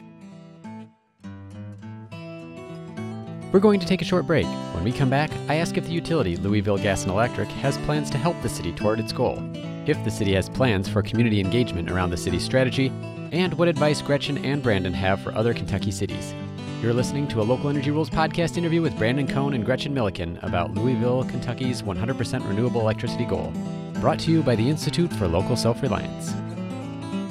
We're 3.53 3.59
going 3.59 3.81
to 3.81 3.87
take 3.87 4.01
a 4.01 4.05
short 4.05 4.27
break. 4.29 4.47
When 4.47 4.85
we 4.85 4.93
come 4.93 5.11
back, 5.11 5.31
I 5.49 5.57
ask 5.57 5.77
if 5.77 5.85
the 5.85 5.93
utility, 5.93 6.37
Louisville 6.37 6.79
Gas 6.79 7.03
and 7.03 7.11
Electric, 7.11 7.49
has 7.49 7.77
plans 7.79 8.09
to 8.11 8.19
help 8.19 8.41
the 8.43 8.49
city 8.49 8.71
toward 8.71 9.01
its 9.01 9.13
goal, 9.13 9.43
if 9.87 10.03
the 10.05 10.11
city 10.11 10.35
has 10.35 10.49
plans 10.49 10.89
for 10.89 11.03
community 11.03 11.41
engagement 11.41 11.91
around 11.91 12.11
the 12.11 12.17
city's 12.17 12.45
strategy, 12.45 12.93
and 13.33 13.53
what 13.55 13.67
advice 13.67 14.03
Gretchen 14.03 14.39
and 14.45 14.63
Brandon 14.63 14.93
have 14.93 15.21
for 15.21 15.35
other 15.35 15.53
Kentucky 15.53 15.91
cities. 15.91 16.33
You're 16.81 16.95
listening 16.95 17.27
to 17.29 17.41
a 17.41 17.43
Local 17.43 17.71
Energy 17.71 17.91
Rules 17.91 18.09
podcast 18.09 18.57
interview 18.57 18.83
with 18.83 18.97
Brandon 18.97 19.27
Coan 19.27 19.55
and 19.55 19.65
Gretchen 19.65 19.93
Milliken 19.93 20.39
about 20.43 20.75
Louisville, 20.75 21.25
Kentucky's 21.25 21.83
100% 21.83 22.49
renewable 22.49 22.81
electricity 22.81 23.25
goal. 23.25 23.53
Brought 23.95 24.21
to 24.21 24.31
you 24.31 24.43
by 24.45 24.55
the 24.55 24.69
Institute 24.69 25.13
for 25.15 25.27
Local 25.27 25.57
Self 25.57 25.83
Reliance. 25.83 26.33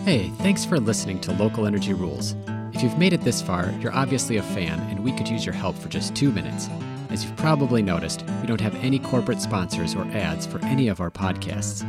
Hey, 0.04 0.30
thanks 0.40 0.66
for 0.66 0.82
listening 0.82 1.22
to 1.22 1.32
Local 1.32 1.66
Energy 1.66 1.94
Rules. 1.94 2.36
If 2.80 2.84
you've 2.84 2.98
made 2.98 3.12
it 3.12 3.26
this 3.26 3.42
far, 3.42 3.72
you're 3.82 3.94
obviously 3.94 4.38
a 4.38 4.42
fan, 4.42 4.80
and 4.90 5.04
we 5.04 5.12
could 5.12 5.28
use 5.28 5.46
your 5.46 5.54
help 5.54 5.78
for 5.78 5.90
just 5.90 6.16
two 6.16 6.32
minutes. 6.32 6.70
As 7.10 7.26
you've 7.26 7.36
probably 7.36 7.82
noticed, 7.82 8.24
we 8.40 8.48
don't 8.48 8.62
have 8.62 8.74
any 8.76 9.00
corporate 9.00 9.42
sponsors 9.42 9.96
or 9.96 10.06
ads 10.14 10.48
for 10.48 10.64
any 10.64 10.88
of 10.88 11.02
our 11.02 11.12
podcasts. 11.12 11.84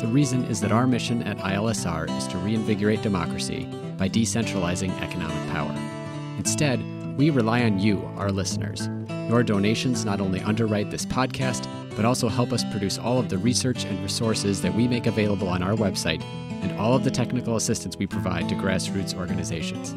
The 0.00 0.06
reason 0.06 0.44
is 0.44 0.60
that 0.60 0.70
our 0.70 0.86
mission 0.86 1.24
at 1.24 1.38
ILSR 1.38 2.16
is 2.16 2.28
to 2.28 2.38
reinvigorate 2.38 3.02
democracy 3.02 3.64
by 3.98 4.08
decentralizing 4.08 4.96
economic 5.02 5.50
power. 5.50 5.74
Instead, 6.38 6.78
we 7.18 7.30
rely 7.30 7.64
on 7.64 7.80
you, 7.80 8.08
our 8.16 8.30
listeners. 8.30 8.88
Your 9.28 9.42
donations 9.42 10.04
not 10.04 10.20
only 10.20 10.38
underwrite 10.42 10.92
this 10.92 11.06
podcast, 11.06 11.68
but 11.96 12.04
also 12.04 12.28
help 12.28 12.52
us 12.52 12.62
produce 12.70 12.98
all 12.98 13.18
of 13.18 13.30
the 13.30 13.38
research 13.38 13.84
and 13.84 14.00
resources 14.00 14.62
that 14.62 14.76
we 14.76 14.86
make 14.86 15.06
available 15.06 15.48
on 15.48 15.64
our 15.64 15.74
website 15.74 16.22
and 16.62 16.78
all 16.78 16.94
of 16.94 17.02
the 17.02 17.10
technical 17.10 17.56
assistance 17.56 17.96
we 17.96 18.06
provide 18.06 18.48
to 18.48 18.54
grassroots 18.54 19.12
organizations. 19.16 19.96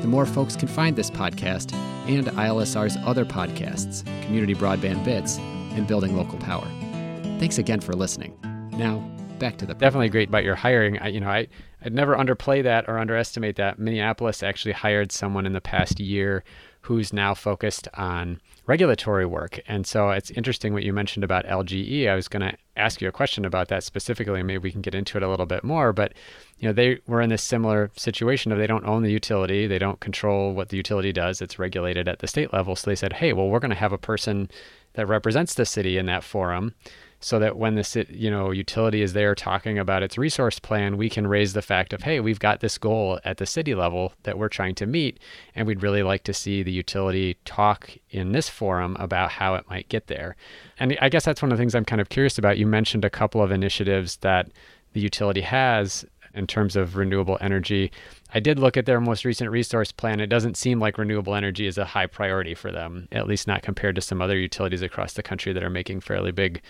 the 0.00 0.08
more 0.08 0.26
folks 0.26 0.56
can 0.56 0.68
find 0.68 0.96
this 0.96 1.10
podcast 1.10 1.72
and 2.08 2.26
ILSR's 2.26 2.96
other 3.04 3.24
podcasts, 3.24 4.04
Community 4.24 4.54
Broadband 4.54 5.04
Bits, 5.04 5.38
and 5.38 5.86
Building 5.86 6.16
Local 6.16 6.38
Power. 6.38 6.66
Thanks 7.38 7.58
again 7.58 7.80
for 7.80 7.94
listening. 7.94 8.36
Now, 8.72 8.98
back 9.38 9.56
to 9.58 9.66
the 9.66 9.74
definitely 9.74 10.08
great 10.08 10.28
about 10.28 10.44
your 10.44 10.54
hiring. 10.54 10.98
I, 10.98 11.08
you 11.08 11.20
know, 11.20 11.28
I 11.28 11.48
I'd 11.84 11.94
never 11.94 12.16
underplay 12.16 12.62
that 12.62 12.88
or 12.88 12.98
underestimate 12.98 13.56
that. 13.56 13.78
Minneapolis 13.78 14.42
actually 14.42 14.72
hired 14.72 15.12
someone 15.12 15.46
in 15.46 15.52
the 15.52 15.60
past 15.60 16.00
year 16.00 16.42
who's 16.82 17.12
now 17.12 17.34
focused 17.34 17.86
on 17.94 18.40
regulatory 18.66 19.26
work. 19.26 19.60
And 19.68 19.86
so 19.86 20.10
it's 20.10 20.30
interesting 20.30 20.72
what 20.72 20.82
you 20.82 20.92
mentioned 20.92 21.22
about 21.22 21.44
LG&E. 21.46 22.08
I 22.08 22.14
was 22.14 22.28
going 22.28 22.48
to 22.48 22.56
ask 22.76 23.00
you 23.00 23.08
a 23.08 23.12
question 23.12 23.44
about 23.44 23.68
that 23.68 23.84
specifically, 23.84 24.42
maybe 24.42 24.58
we 24.58 24.72
can 24.72 24.80
get 24.80 24.94
into 24.94 25.16
it 25.16 25.22
a 25.22 25.28
little 25.28 25.46
bit 25.46 25.64
more. 25.64 25.92
But 25.92 26.14
you 26.58 26.68
know, 26.68 26.72
they 26.72 26.98
were 27.06 27.20
in 27.20 27.30
this 27.30 27.42
similar 27.42 27.90
situation 27.96 28.50
of 28.50 28.58
they 28.58 28.66
don't 28.66 28.86
own 28.86 29.02
the 29.02 29.12
utility, 29.12 29.66
they 29.66 29.78
don't 29.78 30.00
control 30.00 30.52
what 30.52 30.70
the 30.70 30.76
utility 30.76 31.12
does. 31.12 31.40
It's 31.40 31.58
regulated 31.58 32.08
at 32.08 32.18
the 32.18 32.26
state 32.26 32.52
level. 32.52 32.74
So 32.74 32.90
they 32.90 32.96
said, 32.96 33.14
hey, 33.14 33.32
well, 33.32 33.48
we're 33.48 33.60
going 33.60 33.70
to 33.70 33.76
have 33.76 33.92
a 33.92 33.98
person 33.98 34.50
that 34.94 35.06
represents 35.06 35.54
the 35.54 35.64
city 35.64 35.96
in 35.96 36.06
that 36.06 36.24
forum 36.24 36.74
so 37.20 37.38
that 37.38 37.56
when 37.56 37.74
the 37.74 38.06
you 38.10 38.30
know 38.30 38.50
utility 38.50 39.02
is 39.02 39.12
there 39.12 39.34
talking 39.34 39.78
about 39.78 40.02
its 40.02 40.16
resource 40.16 40.58
plan, 40.58 40.96
we 40.96 41.10
can 41.10 41.26
raise 41.26 41.52
the 41.52 41.62
fact 41.62 41.92
of 41.92 42.02
hey, 42.02 42.20
we've 42.20 42.38
got 42.38 42.60
this 42.60 42.78
goal 42.78 43.18
at 43.24 43.38
the 43.38 43.46
city 43.46 43.74
level 43.74 44.12
that 44.22 44.38
we're 44.38 44.48
trying 44.48 44.74
to 44.76 44.86
meet, 44.86 45.18
and 45.54 45.66
we'd 45.66 45.82
really 45.82 46.02
like 46.02 46.22
to 46.24 46.32
see 46.32 46.62
the 46.62 46.72
utility 46.72 47.36
talk 47.44 47.90
in 48.10 48.32
this 48.32 48.48
forum 48.48 48.96
about 49.00 49.32
how 49.32 49.54
it 49.54 49.68
might 49.68 49.88
get 49.88 50.06
there. 50.06 50.36
And 50.78 50.96
I 51.00 51.08
guess 51.08 51.24
that's 51.24 51.42
one 51.42 51.50
of 51.50 51.58
the 51.58 51.62
things 51.62 51.74
I'm 51.74 51.84
kind 51.84 52.00
of 52.00 52.08
curious 52.08 52.38
about. 52.38 52.58
You 52.58 52.66
mentioned 52.66 53.04
a 53.04 53.10
couple 53.10 53.42
of 53.42 53.50
initiatives 53.50 54.16
that 54.18 54.50
the 54.92 55.00
utility 55.00 55.42
has 55.42 56.04
in 56.38 56.46
terms 56.46 56.76
of 56.76 56.96
renewable 56.96 57.36
energy. 57.40 57.90
I 58.32 58.40
did 58.40 58.58
look 58.58 58.76
at 58.76 58.86
their 58.86 59.00
most 59.00 59.24
recent 59.24 59.50
resource 59.50 59.92
plan. 59.92 60.20
It 60.20 60.28
doesn't 60.28 60.56
seem 60.56 60.80
like 60.80 60.96
renewable 60.96 61.34
energy 61.34 61.66
is 61.66 61.76
a 61.76 61.84
high 61.84 62.06
priority 62.06 62.54
for 62.54 62.72
them, 62.72 63.08
at 63.12 63.26
least 63.26 63.46
not 63.46 63.62
compared 63.62 63.96
to 63.96 64.00
some 64.00 64.22
other 64.22 64.38
utilities 64.38 64.82
across 64.82 65.14
the 65.14 65.22
country 65.22 65.52
that 65.52 65.62
are 65.62 65.70
making 65.70 66.00
fairly 66.00 66.32
big 66.32 66.62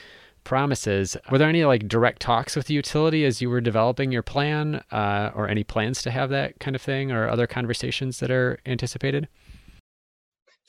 promises. 0.44 1.16
Were 1.30 1.38
there 1.38 1.48
any 1.48 1.64
like 1.64 1.86
direct 1.86 2.22
talks 2.22 2.56
with 2.56 2.66
the 2.66 2.74
utility 2.74 3.24
as 3.24 3.42
you 3.42 3.50
were 3.50 3.60
developing 3.60 4.10
your 4.10 4.22
plan, 4.22 4.82
uh, 4.90 5.30
or 5.34 5.48
any 5.48 5.64
plans 5.64 6.02
to 6.02 6.10
have 6.10 6.30
that 6.30 6.58
kind 6.58 6.74
of 6.74 6.82
thing, 6.82 7.12
or 7.12 7.28
other 7.28 7.46
conversations 7.46 8.20
that 8.20 8.30
are 8.30 8.58
anticipated? 8.64 9.28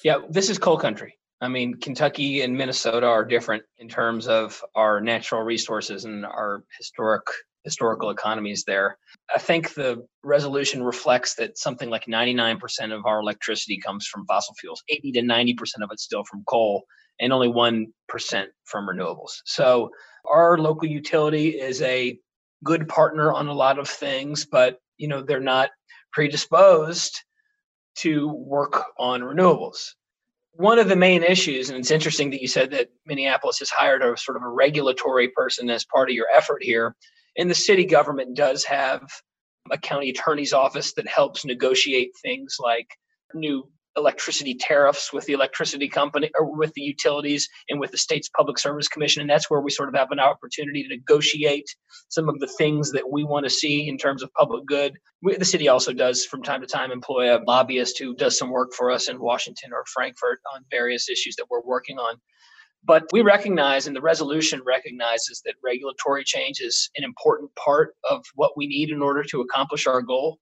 Yeah, 0.03 0.19
this 0.29 0.49
is 0.49 0.57
coal 0.57 0.77
country. 0.77 1.17
I 1.41 1.47
mean, 1.47 1.75
Kentucky 1.75 2.41
and 2.41 2.57
Minnesota 2.57 3.07
are 3.07 3.23
different 3.23 3.63
in 3.77 3.87
terms 3.87 4.27
of 4.27 4.63
our 4.75 4.99
natural 4.99 5.41
resources 5.41 6.03
and 6.03 6.25
our 6.25 6.63
historic 6.77 7.23
historical 7.63 8.09
economies 8.09 8.63
there. 8.65 8.97
I 9.33 9.39
think 9.39 9.73
the 9.73 10.05
resolution 10.23 10.83
reflects 10.83 11.35
that 11.35 11.57
something 11.57 11.89
like 11.89 12.05
99% 12.05 12.59
of 12.91 13.05
our 13.05 13.19
electricity 13.19 13.79
comes 13.79 14.07
from 14.07 14.25
fossil 14.25 14.55
fuels, 14.55 14.83
80 14.89 15.11
to 15.13 15.21
90% 15.21 15.55
of 15.83 15.89
it 15.91 15.99
still 15.99 16.23
from 16.23 16.43
coal, 16.45 16.83
and 17.19 17.33
only 17.33 17.49
1% 17.49 17.87
from 18.65 18.87
renewables. 18.87 19.31
So 19.45 19.89
our 20.29 20.57
local 20.57 20.87
utility 20.87 21.49
is 21.49 21.81
a 21.81 22.17
good 22.63 22.87
partner 22.87 23.31
on 23.31 23.47
a 23.47 23.53
lot 23.53 23.79
of 23.79 23.87
things, 23.87 24.45
but 24.45 24.79
you 24.97 25.07
know 25.07 25.21
they're 25.21 25.39
not 25.39 25.69
predisposed 26.11 27.21
to 27.95 28.27
work 28.27 28.83
on 28.97 29.21
renewables. 29.21 29.93
One 30.53 30.79
of 30.79 30.89
the 30.89 30.95
main 30.95 31.23
issues, 31.23 31.69
and 31.69 31.77
it's 31.77 31.91
interesting 31.91 32.31
that 32.31 32.41
you 32.41 32.47
said 32.47 32.71
that 32.71 32.89
Minneapolis 33.05 33.59
has 33.59 33.69
hired 33.69 34.01
a 34.01 34.17
sort 34.17 34.35
of 34.35 34.43
a 34.43 34.49
regulatory 34.49 35.29
person 35.29 35.69
as 35.69 35.85
part 35.85 36.09
of 36.09 36.15
your 36.15 36.27
effort 36.33 36.61
here, 36.63 36.95
and 37.37 37.49
the 37.49 37.55
city 37.55 37.85
government 37.85 38.35
does 38.35 38.63
have 38.65 39.01
a 39.71 39.77
county 39.77 40.09
attorney's 40.09 40.53
office 40.53 40.93
that 40.93 41.07
helps 41.07 41.45
negotiate 41.45 42.11
things 42.21 42.57
like 42.59 42.87
new 43.33 43.63
electricity 43.97 44.55
tariffs 44.55 45.11
with 45.11 45.25
the 45.25 45.33
electricity 45.33 45.87
company 45.87 46.31
or 46.39 46.55
with 46.55 46.73
the 46.73 46.81
utilities 46.81 47.49
and 47.69 47.79
with 47.79 47.91
the 47.91 47.97
state's 47.97 48.29
public 48.29 48.57
service 48.57 48.87
commission. 48.87 49.21
And 49.21 49.29
that's 49.29 49.49
where 49.49 49.61
we 49.61 49.71
sort 49.71 49.89
of 49.89 49.95
have 49.95 50.11
an 50.11 50.19
opportunity 50.19 50.83
to 50.83 50.89
negotiate 50.89 51.67
some 52.07 52.29
of 52.29 52.39
the 52.39 52.47
things 52.47 52.91
that 52.93 53.11
we 53.11 53.23
want 53.23 53.45
to 53.45 53.49
see 53.49 53.87
in 53.87 53.97
terms 53.97 54.23
of 54.23 54.31
public 54.33 54.65
good. 54.65 54.97
We, 55.21 55.35
the 55.35 55.45
city 55.45 55.67
also 55.67 55.91
does 55.91 56.25
from 56.25 56.43
time 56.43 56.61
to 56.61 56.67
time 56.67 56.91
employ 56.91 57.35
a 57.35 57.43
lobbyist 57.45 57.99
who 57.99 58.15
does 58.15 58.37
some 58.37 58.51
work 58.51 58.73
for 58.73 58.89
us 58.89 59.09
in 59.09 59.19
washington 59.19 59.71
or 59.73 59.83
frankfort 59.93 60.39
on 60.55 60.63
various 60.71 61.09
issues 61.09 61.35
that 61.35 61.47
we're 61.49 61.61
working 61.61 61.97
on 61.97 62.15
but 62.83 63.05
we 63.11 63.21
recognize, 63.21 63.87
and 63.87 63.95
the 63.95 64.01
resolution 64.01 64.61
recognizes, 64.65 65.41
that 65.45 65.55
regulatory 65.63 66.23
change 66.23 66.59
is 66.61 66.89
an 66.95 67.03
important 67.03 67.53
part 67.55 67.95
of 68.09 68.25
what 68.35 68.55
we 68.55 68.67
need 68.67 68.89
in 68.89 69.01
order 69.01 69.23
to 69.23 69.41
accomplish 69.41 69.85
our 69.85 70.01
goal. 70.01 70.39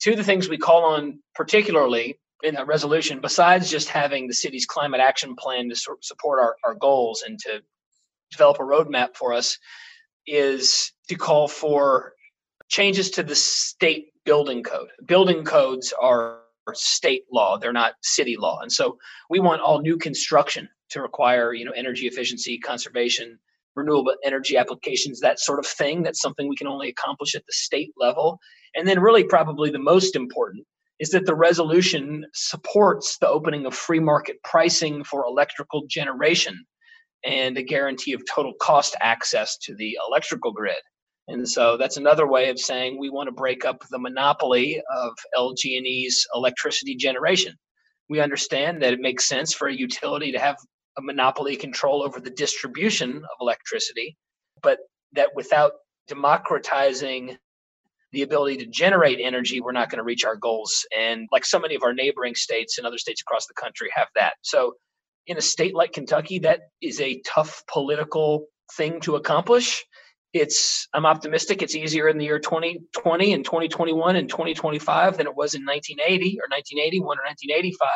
Two 0.00 0.12
of 0.12 0.16
the 0.16 0.24
things 0.24 0.48
we 0.48 0.58
call 0.58 0.84
on, 0.84 1.20
particularly 1.34 2.18
in 2.42 2.54
that 2.54 2.66
resolution, 2.66 3.20
besides 3.20 3.70
just 3.70 3.88
having 3.88 4.26
the 4.26 4.34
city's 4.34 4.66
climate 4.66 5.00
action 5.00 5.36
plan 5.36 5.68
to 5.68 5.76
sort 5.76 5.98
of 5.98 6.04
support 6.04 6.38
our, 6.40 6.56
our 6.64 6.74
goals 6.74 7.22
and 7.26 7.38
to 7.38 7.62
develop 8.30 8.58
a 8.58 8.62
roadmap 8.62 9.14
for 9.14 9.32
us, 9.32 9.58
is 10.26 10.92
to 11.08 11.14
call 11.14 11.48
for 11.48 12.12
changes 12.68 13.10
to 13.12 13.22
the 13.22 13.34
state 13.34 14.08
building 14.24 14.62
code. 14.62 14.88
Building 15.06 15.44
codes 15.44 15.94
are 16.00 16.40
state 16.74 17.22
law, 17.32 17.56
they're 17.56 17.72
not 17.72 17.94
city 18.02 18.36
law. 18.36 18.58
And 18.60 18.72
so 18.72 18.98
we 19.30 19.38
want 19.38 19.62
all 19.62 19.80
new 19.80 19.96
construction 19.96 20.68
to 20.90 21.02
require 21.02 21.52
you 21.52 21.64
know 21.64 21.72
energy 21.72 22.06
efficiency 22.06 22.58
conservation 22.58 23.38
renewable 23.76 24.14
energy 24.24 24.56
applications 24.56 25.20
that 25.20 25.38
sort 25.38 25.58
of 25.58 25.66
thing. 25.66 26.02
That's 26.02 26.20
something 26.20 26.48
we 26.48 26.56
can 26.56 26.66
only 26.66 26.88
accomplish 26.88 27.34
at 27.34 27.44
the 27.46 27.52
state 27.52 27.92
level. 27.98 28.40
And 28.74 28.88
then 28.88 29.00
really 29.00 29.22
probably 29.22 29.70
the 29.70 29.78
most 29.78 30.16
important 30.16 30.66
is 30.98 31.10
that 31.10 31.26
the 31.26 31.34
resolution 31.34 32.24
supports 32.32 33.18
the 33.18 33.28
opening 33.28 33.66
of 33.66 33.74
free 33.74 34.00
market 34.00 34.36
pricing 34.42 35.04
for 35.04 35.26
electrical 35.26 35.84
generation 35.88 36.64
and 37.24 37.58
a 37.58 37.62
guarantee 37.62 38.14
of 38.14 38.22
total 38.34 38.54
cost 38.60 38.96
access 39.00 39.58
to 39.58 39.74
the 39.74 39.96
electrical 40.08 40.52
grid. 40.52 40.76
And 41.28 41.46
so 41.46 41.76
that's 41.76 41.96
another 41.96 42.26
way 42.26 42.48
of 42.50 42.58
saying 42.58 42.98
we 42.98 43.10
want 43.10 43.26
to 43.26 43.32
break 43.32 43.64
up 43.64 43.82
the 43.90 43.98
monopoly 43.98 44.80
of 44.96 45.12
LG&E's 45.36 46.26
electricity 46.34 46.94
generation. 46.94 47.54
We 48.08 48.20
understand 48.20 48.80
that 48.82 48.92
it 48.92 49.00
makes 49.00 49.26
sense 49.26 49.52
for 49.52 49.66
a 49.68 49.74
utility 49.74 50.30
to 50.32 50.38
have 50.38 50.56
a 50.98 51.02
monopoly 51.02 51.56
control 51.56 52.02
over 52.02 52.20
the 52.20 52.30
distribution 52.30 53.16
of 53.16 53.36
electricity, 53.40 54.16
but 54.62 54.78
that 55.12 55.30
without 55.34 55.72
democratizing 56.08 57.36
the 58.12 58.22
ability 58.22 58.56
to 58.58 58.66
generate 58.66 59.18
energy, 59.20 59.60
we're 59.60 59.72
not 59.72 59.90
going 59.90 59.98
to 59.98 60.04
reach 60.04 60.24
our 60.24 60.36
goals. 60.36 60.86
And 60.96 61.28
like 61.32 61.44
so 61.44 61.58
many 61.58 61.74
of 61.74 61.82
our 61.82 61.92
neighboring 61.92 62.34
states 62.34 62.78
and 62.78 62.86
other 62.86 62.98
states 62.98 63.20
across 63.20 63.46
the 63.46 63.54
country 63.54 63.88
have 63.94 64.08
that. 64.14 64.34
So, 64.42 64.74
in 65.26 65.36
a 65.36 65.42
state 65.42 65.74
like 65.74 65.92
Kentucky, 65.92 66.38
that 66.40 66.60
is 66.80 67.00
a 67.00 67.20
tough 67.26 67.64
political 67.70 68.46
thing 68.74 69.00
to 69.00 69.16
accomplish. 69.16 69.84
It's 70.32 70.86
I'm 70.94 71.04
optimistic 71.04 71.62
it's 71.62 71.74
easier 71.74 72.08
in 72.08 72.18
the 72.18 72.26
year 72.26 72.38
2020 72.38 73.32
and 73.32 73.44
2021 73.44 74.16
and 74.16 74.28
2025 74.28 75.16
than 75.16 75.26
it 75.26 75.34
was 75.34 75.54
in 75.54 75.64
1980 75.64 76.38
or 76.38 76.46
1981 76.48 77.18
or 77.18 77.24
1985 77.24 77.90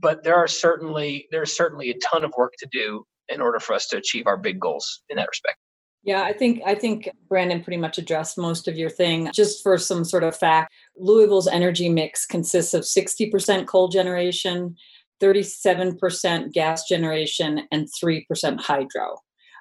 but 0.00 0.24
there 0.24 0.36
are 0.36 0.48
certainly 0.48 1.26
there's 1.30 1.56
certainly 1.56 1.90
a 1.90 1.98
ton 1.98 2.24
of 2.24 2.32
work 2.36 2.52
to 2.58 2.68
do 2.70 3.04
in 3.28 3.40
order 3.40 3.60
for 3.60 3.74
us 3.74 3.86
to 3.88 3.96
achieve 3.96 4.26
our 4.26 4.36
big 4.36 4.58
goals 4.60 5.02
in 5.08 5.16
that 5.16 5.28
respect. 5.28 5.58
Yeah, 6.04 6.22
I 6.22 6.32
think 6.32 6.62
I 6.64 6.74
think 6.74 7.10
Brandon 7.28 7.62
pretty 7.62 7.76
much 7.76 7.98
addressed 7.98 8.38
most 8.38 8.68
of 8.68 8.76
your 8.76 8.90
thing. 8.90 9.30
Just 9.34 9.62
for 9.62 9.76
some 9.78 10.04
sort 10.04 10.24
of 10.24 10.36
fact, 10.36 10.72
Louisville's 10.96 11.48
energy 11.48 11.88
mix 11.88 12.24
consists 12.24 12.72
of 12.72 12.82
60% 12.82 13.66
coal 13.66 13.88
generation, 13.88 14.76
37% 15.20 16.52
gas 16.52 16.86
generation, 16.88 17.62
and 17.72 17.88
3% 18.02 18.60
hydro. 18.60 19.16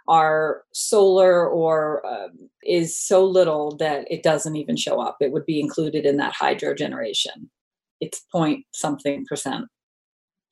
Our 0.08 0.64
solar 0.74 1.50
or 1.50 2.06
uh, 2.06 2.30
is 2.64 2.98
so 2.98 3.26
little 3.26 3.76
that 3.78 4.10
it 4.10 4.24
doesn't 4.24 4.56
even 4.56 4.78
show 4.78 5.02
up. 5.02 5.18
It 5.20 5.34
would 5.34 5.46
be 5.46 5.60
included 5.60 6.06
in 6.06 6.18
that 6.18 6.34
hydro 6.34 6.76
generation. 6.76 7.50
It's 8.00 8.22
point 8.32 8.64
something 8.74 9.26
percent. 9.26 9.66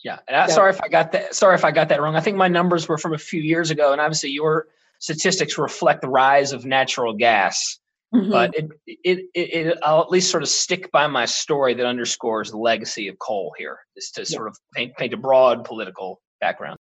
Yeah. 0.06 0.20
yeah. 0.30 0.46
Sorry 0.46 0.70
if 0.70 0.80
I 0.82 0.88
got 0.88 1.12
that. 1.14 1.34
Sorry 1.34 1.56
if 1.56 1.66
I 1.66 1.72
got 1.72 1.90
that 1.90 2.00
wrong. 2.00 2.16
I 2.16 2.20
think 2.20 2.38
my 2.38 2.48
numbers 2.48 2.88
were 2.88 3.00
from 3.00 3.16
a 3.16 3.18
few 3.18 3.42
years 3.42 3.72
ago, 3.72 3.92
and 3.92 4.00
obviously 4.00 4.30
your 4.30 4.68
statistics 5.00 5.58
reflect 5.58 6.02
the 6.04 6.10
rise 6.10 6.54
of 6.54 6.64
natural 6.64 7.14
gas. 7.14 7.80
Mm-hmm. 8.14 8.30
But 8.30 8.56
it, 8.56 8.70
it, 8.86 9.20
it, 9.34 9.40
it, 9.40 9.78
I'll 9.84 10.02
at 10.02 10.12
least 10.12 10.30
sort 10.30 10.44
of 10.44 10.50
stick 10.50 10.92
by 10.92 11.08
my 11.08 11.26
story 11.26 11.74
that 11.74 11.88
underscores 11.88 12.52
the 12.52 12.58
legacy 12.58 13.08
of 13.08 13.18
coal 13.18 13.56
here, 13.58 13.80
is 13.96 14.12
to 14.12 14.22
yeah. 14.22 14.26
sort 14.26 14.48
of 14.48 14.58
paint, 14.76 14.96
paint 14.96 15.14
a 15.14 15.18
broad 15.18 15.66
political 15.66 16.22
background. 16.40 16.78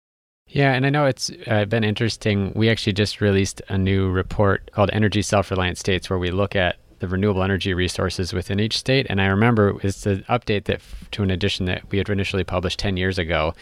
Yeah, 0.47 0.73
and 0.73 0.85
I 0.85 0.91
know 0.91 1.07
it's 1.07 1.31
uh, 1.47 1.65
been 1.65 1.83
interesting. 1.83 2.53
We 2.55 2.69
actually 2.69 2.93
just 2.93 3.21
released 3.21 3.59
a 3.69 3.77
new 3.79 4.11
report 4.11 4.69
called 4.71 4.91
Energy 4.93 5.23
Self 5.23 5.49
Reliant 5.49 5.79
States, 5.79 6.11
where 6.11 6.19
we 6.19 6.29
look 6.29 6.55
at 6.55 6.77
the 6.99 7.07
renewable 7.07 7.43
energy 7.43 7.73
resources 7.73 8.33
within 8.33 8.59
each 8.59 8.77
state. 8.77 9.07
And 9.09 9.21
I 9.21 9.25
remember 9.27 9.79
it's 9.83 10.05
an 10.05 10.23
update 10.29 10.65
that 10.65 10.81
to 11.11 11.23
an 11.23 11.31
edition 11.31 11.65
that 11.65 11.89
we 11.91 11.97
had 11.97 12.09
initially 12.09 12.43
published 12.43 12.79
10 12.79 12.97
years 12.97 13.17
ago. 13.17 13.53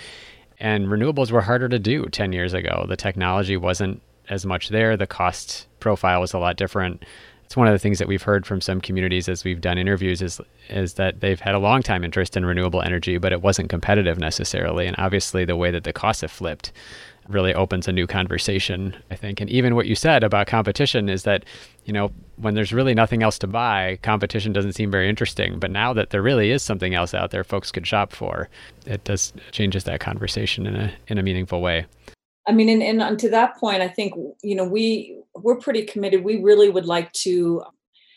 And 0.59 0.87
renewables 0.87 1.31
were 1.31 1.41
harder 1.41 1.67
to 1.69 1.79
do 1.79 2.05
10 2.05 2.31
years 2.31 2.53
ago. 2.53 2.85
The 2.87 2.95
technology 2.95 3.57
wasn't 3.57 4.01
as 4.29 4.45
much 4.45 4.69
there, 4.69 4.95
the 4.95 5.07
cost 5.07 5.67
profile 5.79 6.21
was 6.21 6.33
a 6.33 6.39
lot 6.39 6.55
different. 6.55 7.03
It's 7.43 7.57
one 7.57 7.67
of 7.67 7.73
the 7.73 7.79
things 7.79 7.99
that 7.99 8.07
we've 8.07 8.23
heard 8.23 8.45
from 8.45 8.61
some 8.61 8.79
communities 8.79 9.27
as 9.27 9.43
we've 9.43 9.59
done 9.59 9.77
interviews 9.77 10.21
is 10.21 10.39
is 10.69 10.93
that 10.93 11.19
they've 11.19 11.39
had 11.39 11.53
a 11.53 11.59
long 11.59 11.83
time 11.83 12.03
interest 12.03 12.37
in 12.37 12.45
renewable 12.45 12.81
energy, 12.81 13.17
but 13.17 13.33
it 13.33 13.41
wasn't 13.41 13.69
competitive 13.69 14.17
necessarily. 14.17 14.87
And 14.87 14.95
obviously 14.97 15.43
the 15.43 15.57
way 15.57 15.69
that 15.71 15.83
the 15.83 15.93
costs 15.93 16.21
have 16.21 16.31
flipped 16.31 16.71
really 17.27 17.53
opens 17.53 17.87
a 17.87 17.91
new 17.91 18.07
conversation, 18.07 18.95
I 19.11 19.15
think. 19.15 19.41
And 19.41 19.49
even 19.49 19.75
what 19.75 19.87
you 19.87 19.95
said 19.95 20.23
about 20.23 20.47
competition 20.47 21.09
is 21.09 21.23
that, 21.23 21.45
you 21.85 21.93
know, 21.93 22.11
when 22.37 22.55
there's 22.55 22.73
really 22.73 22.93
nothing 22.93 23.23
else 23.23 23.37
to 23.39 23.47
buy, 23.47 23.99
competition 24.01 24.53
doesn't 24.53 24.73
seem 24.73 24.89
very 24.89 25.09
interesting. 25.09 25.59
But 25.59 25.71
now 25.71 25.93
that 25.93 26.09
there 26.09 26.21
really 26.21 26.51
is 26.51 26.63
something 26.63 26.93
else 26.93 27.13
out 27.13 27.31
there 27.31 27.43
folks 27.43 27.71
could 27.71 27.85
shop 27.85 28.13
for, 28.13 28.49
it 28.85 29.03
does 29.03 29.33
changes 29.51 29.83
that 29.83 29.99
conversation 29.99 30.65
in 30.65 30.75
a 30.75 30.93
in 31.07 31.17
a 31.17 31.23
meaningful 31.23 31.61
way. 31.61 31.85
I 32.47 32.51
mean, 32.51 32.69
and, 32.69 33.01
and 33.01 33.19
to 33.19 33.29
that 33.29 33.57
point, 33.57 33.81
I 33.81 33.87
think 33.87 34.13
you 34.41 34.55
know 34.55 34.65
we 34.65 35.17
we're 35.35 35.57
pretty 35.57 35.83
committed. 35.83 36.23
We 36.23 36.41
really 36.41 36.69
would 36.69 36.85
like 36.85 37.11
to 37.13 37.63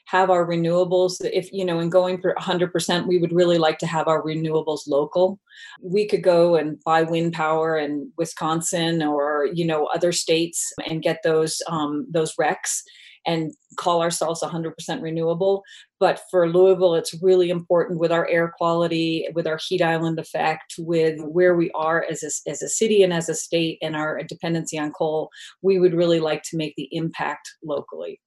have 0.07 0.31
our 0.31 0.46
renewables 0.46 1.16
if 1.33 1.52
you 1.52 1.64
know 1.64 1.81
in 1.81 1.90
going 1.90 2.20
for 2.20 2.35
100% 2.38 3.07
we 3.07 3.18
would 3.18 3.33
really 3.33 3.59
like 3.59 3.79
to 3.79 3.87
have 3.87 4.07
our 4.07 4.22
renewables 4.22 4.87
local 4.87 5.38
we 5.83 6.07
could 6.07 6.22
go 6.22 6.55
and 6.55 6.83
buy 6.85 7.02
wind 7.02 7.33
power 7.33 7.76
in 7.76 8.11
wisconsin 8.16 9.02
or 9.02 9.48
you 9.52 9.66
know 9.66 9.87
other 9.87 10.12
states 10.12 10.72
and 10.88 11.02
get 11.02 11.18
those 11.24 11.61
um, 11.66 12.07
those 12.09 12.35
RECs 12.37 12.83
and 13.26 13.52
call 13.76 14.00
ourselves 14.02 14.42
100% 14.42 15.02
renewable 15.02 15.62
but 16.00 16.20
for 16.30 16.48
louisville 16.48 16.94
it's 16.94 17.20
really 17.22 17.50
important 17.50 17.98
with 17.98 18.12
our 18.12 18.28
air 18.28 18.52
quality 18.56 19.28
with 19.34 19.46
our 19.46 19.58
heat 19.68 19.82
island 19.82 20.18
effect 20.18 20.74
with 20.78 21.20
where 21.20 21.54
we 21.54 21.70
are 21.72 22.04
as 22.10 22.22
a, 22.22 22.50
as 22.50 22.62
a 22.62 22.68
city 22.68 23.02
and 23.02 23.12
as 23.12 23.28
a 23.28 23.34
state 23.34 23.78
and 23.82 23.96
our 23.96 24.22
dependency 24.22 24.78
on 24.78 24.90
coal 24.92 25.30
we 25.62 25.78
would 25.78 25.94
really 25.94 26.20
like 26.20 26.42
to 26.42 26.56
make 26.56 26.74
the 26.76 26.88
impact 26.92 27.50
locally 27.62 28.20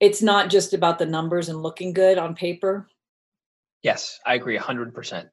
it's 0.00 0.22
not 0.22 0.48
just 0.48 0.72
about 0.72 0.98
the 0.98 1.06
numbers 1.06 1.50
and 1.50 1.62
looking 1.62 1.92
good 1.92 2.16
on 2.16 2.34
paper. 2.34 2.88
Yes, 3.82 4.18
I 4.26 4.34
agree 4.34 4.58
100%. 4.58 5.28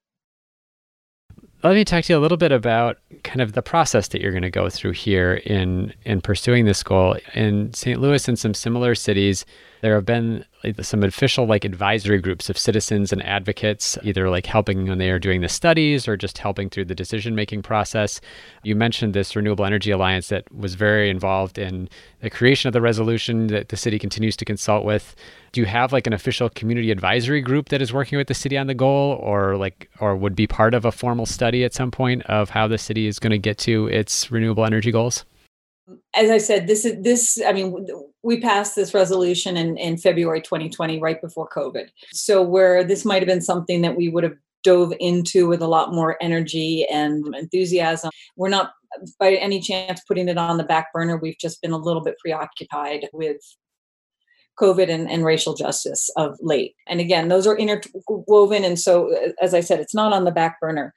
Let 1.63 1.73
me 1.73 1.83
talk 1.83 2.03
to 2.03 2.13
you 2.13 2.19
a 2.19 2.21
little 2.21 2.37
bit 2.37 2.51
about 2.51 2.97
kind 3.23 3.41
of 3.41 3.53
the 3.53 3.63
process 3.63 4.09
that 4.09 4.21
you're 4.21 4.31
going 4.31 4.43
to 4.43 4.51
go 4.51 4.69
through 4.69 4.91
here 4.91 5.35
in 5.45 5.93
in 6.05 6.21
pursuing 6.21 6.65
this 6.65 6.83
goal. 6.83 7.17
In 7.33 7.73
St. 7.73 7.99
Louis 7.99 8.27
and 8.27 8.37
some 8.37 8.53
similar 8.53 8.93
cities, 8.93 9.43
there 9.81 9.95
have 9.95 10.05
been 10.05 10.45
Uh, 10.67 10.83
some 10.83 11.03
official 11.03 11.45
like 11.45 11.65
advisory 11.65 12.19
groups 12.19 12.49
of 12.49 12.57
citizens 12.57 13.13
and 13.13 13.23
advocates, 13.23 13.97
either 14.03 14.29
like 14.29 14.45
helping 14.45 14.87
when 14.87 14.97
they 14.97 15.09
are 15.09 15.19
doing 15.19 15.41
the 15.41 15.49
studies 15.49 16.07
or 16.07 16.17
just 16.17 16.37
helping 16.37 16.69
through 16.69 16.85
the 16.85 16.95
decision 16.95 17.35
making 17.35 17.61
process. 17.61 18.19
You 18.63 18.75
mentioned 18.75 19.13
this 19.13 19.35
Renewable 19.35 19.65
Energy 19.65 19.91
Alliance 19.91 20.29
that 20.29 20.51
was 20.53 20.75
very 20.75 21.09
involved 21.09 21.57
in 21.57 21.89
the 22.21 22.29
creation 22.29 22.67
of 22.67 22.73
the 22.73 22.81
resolution 22.81 23.47
that 23.47 23.69
the 23.69 23.77
city 23.77 23.99
continues 23.99 24.35
to 24.37 24.45
consult 24.45 24.83
with. 24.85 25.15
Do 25.51 25.61
you 25.61 25.67
have 25.67 25.93
like 25.93 26.07
an 26.07 26.13
official 26.13 26.49
community 26.49 26.91
advisory 26.91 27.41
group 27.41 27.69
that 27.69 27.81
is 27.81 27.93
working 27.93 28.17
with 28.17 28.27
the 28.27 28.33
city 28.33 28.57
on 28.57 28.67
the 28.67 28.73
goal 28.73 29.13
or 29.21 29.57
like 29.57 29.89
or 29.99 30.15
would 30.15 30.35
be 30.35 30.47
part 30.47 30.73
of 30.73 30.85
a 30.85 30.91
formal 30.91 31.25
study 31.25 31.63
at 31.63 31.73
some 31.73 31.91
point 31.91 32.23
of 32.23 32.49
how 32.49 32.67
the 32.67 32.77
city 32.77 33.07
is 33.07 33.19
going 33.19 33.31
to 33.31 33.37
get 33.37 33.57
to 33.59 33.87
its 33.87 34.31
renewable 34.31 34.65
energy 34.65 34.91
goals? 34.91 35.25
As 36.15 36.29
I 36.29 36.37
said, 36.37 36.67
this 36.67 36.85
is 36.85 37.01
this. 37.01 37.41
I 37.45 37.53
mean, 37.53 37.87
we 38.23 38.41
passed 38.41 38.75
this 38.75 38.93
resolution 38.93 39.55
in, 39.55 39.77
in 39.77 39.97
February 39.97 40.41
2020, 40.41 40.99
right 40.99 41.21
before 41.21 41.49
COVID. 41.49 41.87
So, 42.11 42.41
where 42.41 42.83
this 42.83 43.05
might 43.05 43.21
have 43.21 43.27
been 43.27 43.41
something 43.41 43.81
that 43.81 43.95
we 43.95 44.09
would 44.09 44.23
have 44.23 44.35
dove 44.63 44.93
into 44.99 45.47
with 45.47 45.61
a 45.61 45.67
lot 45.67 45.93
more 45.93 46.17
energy 46.21 46.85
and 46.91 47.33
enthusiasm, 47.35 48.09
we're 48.35 48.49
not 48.49 48.71
by 49.19 49.33
any 49.35 49.61
chance 49.61 50.01
putting 50.07 50.27
it 50.27 50.37
on 50.37 50.57
the 50.57 50.63
back 50.63 50.91
burner. 50.93 51.17
We've 51.17 51.37
just 51.37 51.61
been 51.61 51.71
a 51.71 51.77
little 51.77 52.01
bit 52.01 52.17
preoccupied 52.19 53.07
with 53.13 53.37
COVID 54.59 54.89
and, 54.89 55.09
and 55.09 55.23
racial 55.23 55.53
justice 55.53 56.09
of 56.17 56.35
late. 56.41 56.75
And 56.87 56.99
again, 56.99 57.27
those 57.27 57.45
are 57.45 57.57
interwoven. 57.57 58.63
And 58.63 58.79
so, 58.79 59.33
as 59.41 59.53
I 59.53 59.61
said, 59.61 59.79
it's 59.79 59.95
not 59.95 60.13
on 60.13 60.25
the 60.25 60.31
back 60.31 60.59
burner 60.59 60.93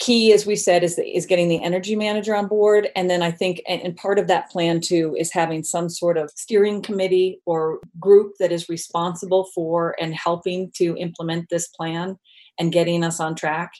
key 0.00 0.32
as 0.32 0.46
we 0.46 0.56
said 0.56 0.82
is 0.82 0.98
is 0.98 1.26
getting 1.26 1.48
the 1.48 1.62
energy 1.62 1.94
manager 1.94 2.34
on 2.34 2.48
board. 2.48 2.88
And 2.96 3.08
then 3.08 3.22
i 3.22 3.30
think 3.30 3.62
and, 3.68 3.96
part 3.96 4.18
of 4.18 4.26
that 4.26 4.50
plan 4.50 4.80
too 4.80 5.14
is 5.16 5.32
having 5.32 5.62
some 5.62 5.88
sort 5.88 6.16
of 6.16 6.30
steering 6.34 6.82
committee 6.82 7.40
or 7.46 7.80
group 8.00 8.32
that 8.40 8.50
is 8.50 8.68
responsible 8.68 9.48
for 9.54 9.94
and 10.00 10.14
helping 10.14 10.72
to 10.76 10.96
implement 10.96 11.48
this 11.50 11.68
plan 11.68 12.18
and 12.58 12.72
getting 12.72 13.04
us 13.04 13.20
on 13.20 13.34
track. 13.34 13.72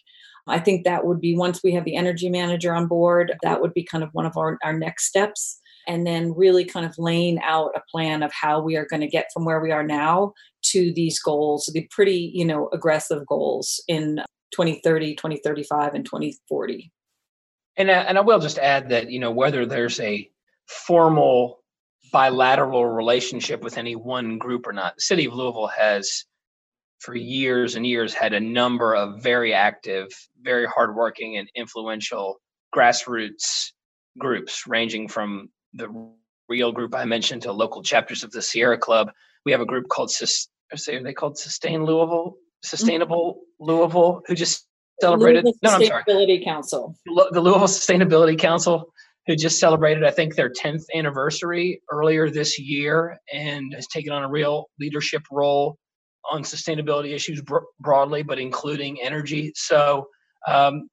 I 0.47 0.59
think 0.59 0.85
that 0.85 1.05
would 1.05 1.21
be 1.21 1.37
once 1.37 1.61
we 1.63 1.73
have 1.75 1.85
the 1.85 1.97
energy 1.97 2.29
manager 2.29 2.75
on 2.75 2.87
board 2.87 3.35
that 3.43 3.61
would 3.61 3.75
be 3.75 3.85
kind 3.85 4.05
of 4.05 4.11
one 4.13 4.27
of 4.27 4.37
our, 4.37 4.59
our 4.63 4.73
next 4.73 5.07
steps. 5.07 5.59
And 5.87 6.07
then 6.07 6.35
really 6.37 6.65
kind 6.65 6.85
of 6.85 6.95
laying 6.99 7.41
out 7.41 7.73
a 7.75 7.83
plan 7.91 8.23
of 8.23 8.31
how 8.33 8.61
we 8.61 8.77
are 8.77 8.87
going 8.87 9.01
to 9.01 9.09
get 9.09 9.29
from 9.33 9.45
where 9.45 9.61
we 9.61 9.73
are 9.73 9.83
now 9.83 10.35
to 10.63 10.93
these 10.93 11.19
goals 11.19 11.71
the 11.73 11.89
pretty 11.91 12.31
you 12.35 12.45
know 12.45 12.69
aggressive 12.73 13.27
goals 13.27 13.83
in 13.89 14.21
2030, 14.53 15.15
2035, 15.15 15.95
and 15.95 16.05
2040. 16.05 16.93
And, 17.77 17.91
uh, 17.91 18.05
and 18.09 18.19
I 18.19 18.21
will 18.21 18.41
just 18.41 18.59
add 18.59 18.91
that, 18.91 19.11
you 19.11 19.21
know, 19.21 19.31
whether 19.31 19.67
there's 19.67 20.01
a 20.01 20.31
formal 20.67 21.61
bilateral 22.13 22.85
relationship 22.85 23.63
with 23.63 23.79
any 23.79 23.97
one 23.97 24.39
group 24.39 24.67
or 24.67 24.73
not, 24.73 24.97
the 24.97 25.03
city 25.03 25.27
of 25.27 25.35
Louisville 25.35 25.69
has 25.69 26.25
for 26.99 27.15
years 27.15 27.77
and 27.77 27.87
years 27.87 28.13
had 28.13 28.35
a 28.35 28.41
number 28.41 28.95
of 28.95 29.23
very 29.23 29.55
active, 29.55 30.09
very 30.41 30.67
hardworking, 30.67 31.39
and 31.39 31.51
influential 31.55 32.41
grassroots 32.75 33.73
groups, 34.19 34.67
ranging 34.67 35.09
from 35.09 35.49
the 35.73 35.89
real 36.49 36.73
group 36.73 36.95
I 36.95 37.05
mentioned 37.05 37.43
to 37.43 37.53
local 37.53 37.83
chapters 37.83 38.25
of 38.25 38.33
the 38.33 38.43
Sierra 38.43 38.77
Club. 38.77 39.11
We 39.45 39.53
have 39.53 39.61
a 39.61 39.67
group 39.67 39.89
called, 39.89 40.13
are 40.21 41.03
they 41.03 41.15
called 41.15 41.39
Sustain 41.39 41.85
Louisville? 41.85 42.37
Sustainable 42.63 43.41
Louisville, 43.59 44.23
who 44.27 44.35
just 44.35 44.67
celebrated. 45.01 45.45
Louisville 45.45 45.59
no, 45.63 45.71
I'm 45.71 45.85
sorry. 45.85 46.05
Sustainability 46.05 46.45
Council. 46.45 46.95
The 47.07 47.41
Louisville 47.41 47.67
Sustainability 47.67 48.39
Council, 48.39 48.93
who 49.27 49.37
just 49.37 49.59
celebrated, 49.59 50.05
I 50.05 50.11
think, 50.11 50.35
their 50.35 50.51
10th 50.51 50.85
anniversary 50.95 51.83
earlier 51.91 52.31
this 52.31 52.59
year, 52.59 53.19
and 53.33 53.73
has 53.75 53.87
taken 53.89 54.13
on 54.13 54.23
a 54.23 54.29
real 54.29 54.67
leadership 54.79 55.23
role 55.31 55.79
on 56.31 56.43
sustainability 56.43 57.15
issues 57.15 57.41
bro- 57.43 57.65
broadly, 57.81 58.23
but 58.23 58.39
including 58.39 59.01
energy. 59.01 59.53
So, 59.55 60.07
um, 60.47 60.89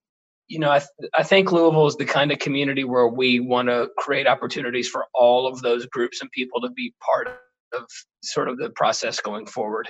you 0.48 0.60
know, 0.60 0.72
I, 0.72 0.80
th- 0.80 1.12
I 1.18 1.24
think 1.24 1.52
Louisville 1.52 1.88
is 1.88 1.98
the 1.98 2.06
kind 2.06 2.32
of 2.32 2.40
community 2.40 2.86
where 2.86 3.08
we 3.08 3.42
want 3.42 3.68
to 3.68 3.90
create 3.98 4.28
opportunities 4.28 4.88
for 4.88 5.06
all 5.14 5.46
of 5.48 5.62
those 5.62 5.86
groups 5.88 6.22
and 6.22 6.32
people 6.32 6.62
to 6.62 6.70
be 6.70 6.94
part 7.06 7.28
of 7.74 7.84
sort 8.24 8.48
of 8.48 8.58
the 8.58 8.70
process 8.70 9.20
going 9.20 9.46
forward. 9.46 9.90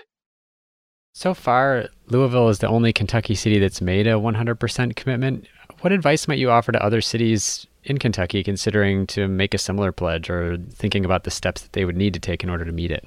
So 1.17 1.33
far, 1.33 1.89
Louisville 2.09 2.49
is 2.49 2.59
the 2.59 2.67
only 2.67 2.93
Kentucky 2.93 3.33
city 3.33 3.57
that's 3.57 3.81
made 3.81 4.05
a 4.05 4.11
100% 4.11 4.95
commitment. 4.95 5.47
What 5.81 5.91
advice 5.91 6.27
might 6.27 6.37
you 6.37 6.51
offer 6.51 6.71
to 6.71 6.85
other 6.85 7.01
cities 7.01 7.65
in 7.85 7.97
Kentucky 7.97 8.43
considering 8.43 9.07
to 9.07 9.27
make 9.27 9.55
a 9.55 9.57
similar 9.57 9.91
pledge 9.91 10.29
or 10.29 10.57
thinking 10.69 11.03
about 11.03 11.23
the 11.23 11.31
steps 11.31 11.61
that 11.61 11.73
they 11.73 11.85
would 11.85 11.97
need 11.97 12.13
to 12.13 12.19
take 12.19 12.43
in 12.43 12.51
order 12.51 12.65
to 12.65 12.71
meet 12.71 12.91
it? 12.91 13.03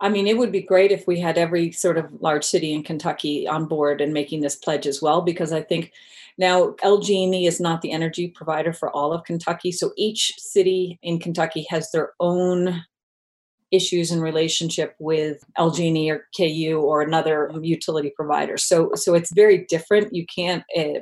I 0.00 0.08
mean, 0.08 0.26
it 0.26 0.38
would 0.38 0.50
be 0.50 0.60
great 0.60 0.90
if 0.90 1.06
we 1.06 1.20
had 1.20 1.38
every 1.38 1.70
sort 1.70 1.98
of 1.98 2.20
large 2.20 2.42
city 2.42 2.74
in 2.74 2.82
Kentucky 2.82 3.46
on 3.46 3.66
board 3.66 4.00
and 4.00 4.12
making 4.12 4.40
this 4.40 4.56
pledge 4.56 4.88
as 4.88 5.00
well, 5.00 5.22
because 5.22 5.52
I 5.52 5.62
think 5.62 5.92
now 6.36 6.72
LG&E 6.82 7.46
is 7.46 7.60
not 7.60 7.80
the 7.80 7.92
energy 7.92 8.26
provider 8.26 8.72
for 8.72 8.90
all 8.90 9.12
of 9.12 9.22
Kentucky. 9.22 9.70
So 9.70 9.92
each 9.96 10.34
city 10.36 10.98
in 11.00 11.20
Kentucky 11.20 11.64
has 11.70 11.92
their 11.92 12.10
own 12.18 12.82
issues 13.72 14.10
in 14.10 14.20
relationship 14.20 14.94
with 14.98 15.44
LG&E 15.58 16.10
or 16.10 16.26
KU 16.36 16.80
or 16.80 17.02
another 17.02 17.52
utility 17.62 18.12
provider. 18.14 18.56
So 18.56 18.92
so 18.94 19.14
it's 19.14 19.32
very 19.32 19.64
different. 19.68 20.14
You 20.14 20.26
can't 20.26 20.64
uh, 20.76 21.00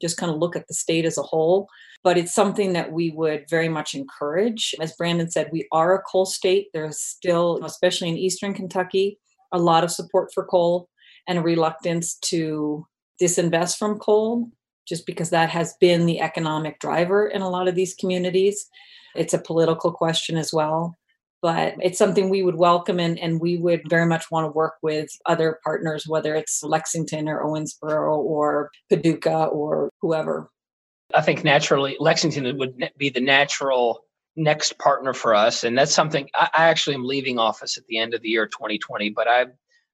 just 0.00 0.16
kind 0.16 0.32
of 0.32 0.38
look 0.38 0.56
at 0.56 0.68
the 0.68 0.74
state 0.74 1.04
as 1.04 1.18
a 1.18 1.22
whole, 1.22 1.68
but 2.02 2.18
it's 2.18 2.34
something 2.34 2.72
that 2.72 2.92
we 2.92 3.10
would 3.10 3.48
very 3.48 3.68
much 3.68 3.94
encourage. 3.94 4.74
As 4.80 4.94
Brandon 4.96 5.30
said, 5.30 5.50
we 5.52 5.66
are 5.72 5.94
a 5.94 6.02
coal 6.02 6.26
state. 6.26 6.68
There's 6.72 7.00
still, 7.00 7.60
especially 7.64 8.08
in 8.08 8.16
eastern 8.16 8.54
Kentucky, 8.54 9.18
a 9.52 9.58
lot 9.58 9.84
of 9.84 9.90
support 9.90 10.30
for 10.32 10.44
coal 10.44 10.88
and 11.26 11.38
a 11.38 11.42
reluctance 11.42 12.14
to 12.14 12.86
disinvest 13.20 13.78
from 13.78 13.98
coal 13.98 14.50
just 14.88 15.04
because 15.04 15.30
that 15.30 15.50
has 15.50 15.74
been 15.80 16.06
the 16.06 16.20
economic 16.20 16.78
driver 16.78 17.26
in 17.26 17.42
a 17.42 17.50
lot 17.50 17.68
of 17.68 17.74
these 17.74 17.94
communities. 17.94 18.66
It's 19.14 19.34
a 19.34 19.38
political 19.38 19.92
question 19.92 20.38
as 20.38 20.52
well 20.52 20.96
but 21.40 21.74
it's 21.80 21.98
something 21.98 22.28
we 22.28 22.42
would 22.42 22.56
welcome 22.56 22.98
and, 22.98 23.18
and 23.18 23.40
we 23.40 23.58
would 23.58 23.82
very 23.88 24.06
much 24.06 24.30
want 24.30 24.44
to 24.44 24.50
work 24.50 24.74
with 24.82 25.08
other 25.26 25.58
partners, 25.62 26.06
whether 26.06 26.34
it's 26.34 26.62
Lexington 26.62 27.28
or 27.28 27.44
Owensboro 27.44 28.16
or 28.16 28.70
Paducah 28.88 29.46
or 29.46 29.90
whoever. 30.00 30.50
I 31.14 31.22
think 31.22 31.44
naturally 31.44 31.96
Lexington 32.00 32.58
would 32.58 32.90
be 32.98 33.10
the 33.10 33.20
natural 33.20 34.04
next 34.36 34.78
partner 34.78 35.12
for 35.12 35.34
us. 35.34 35.64
And 35.64 35.76
that's 35.76 35.94
something 35.94 36.28
I, 36.34 36.48
I 36.56 36.68
actually 36.68 36.94
am 36.94 37.04
leaving 37.04 37.38
office 37.38 37.78
at 37.78 37.86
the 37.86 37.98
end 37.98 38.14
of 38.14 38.22
the 38.22 38.28
year 38.28 38.46
2020, 38.46 39.10
but 39.10 39.26
I've, 39.26 39.50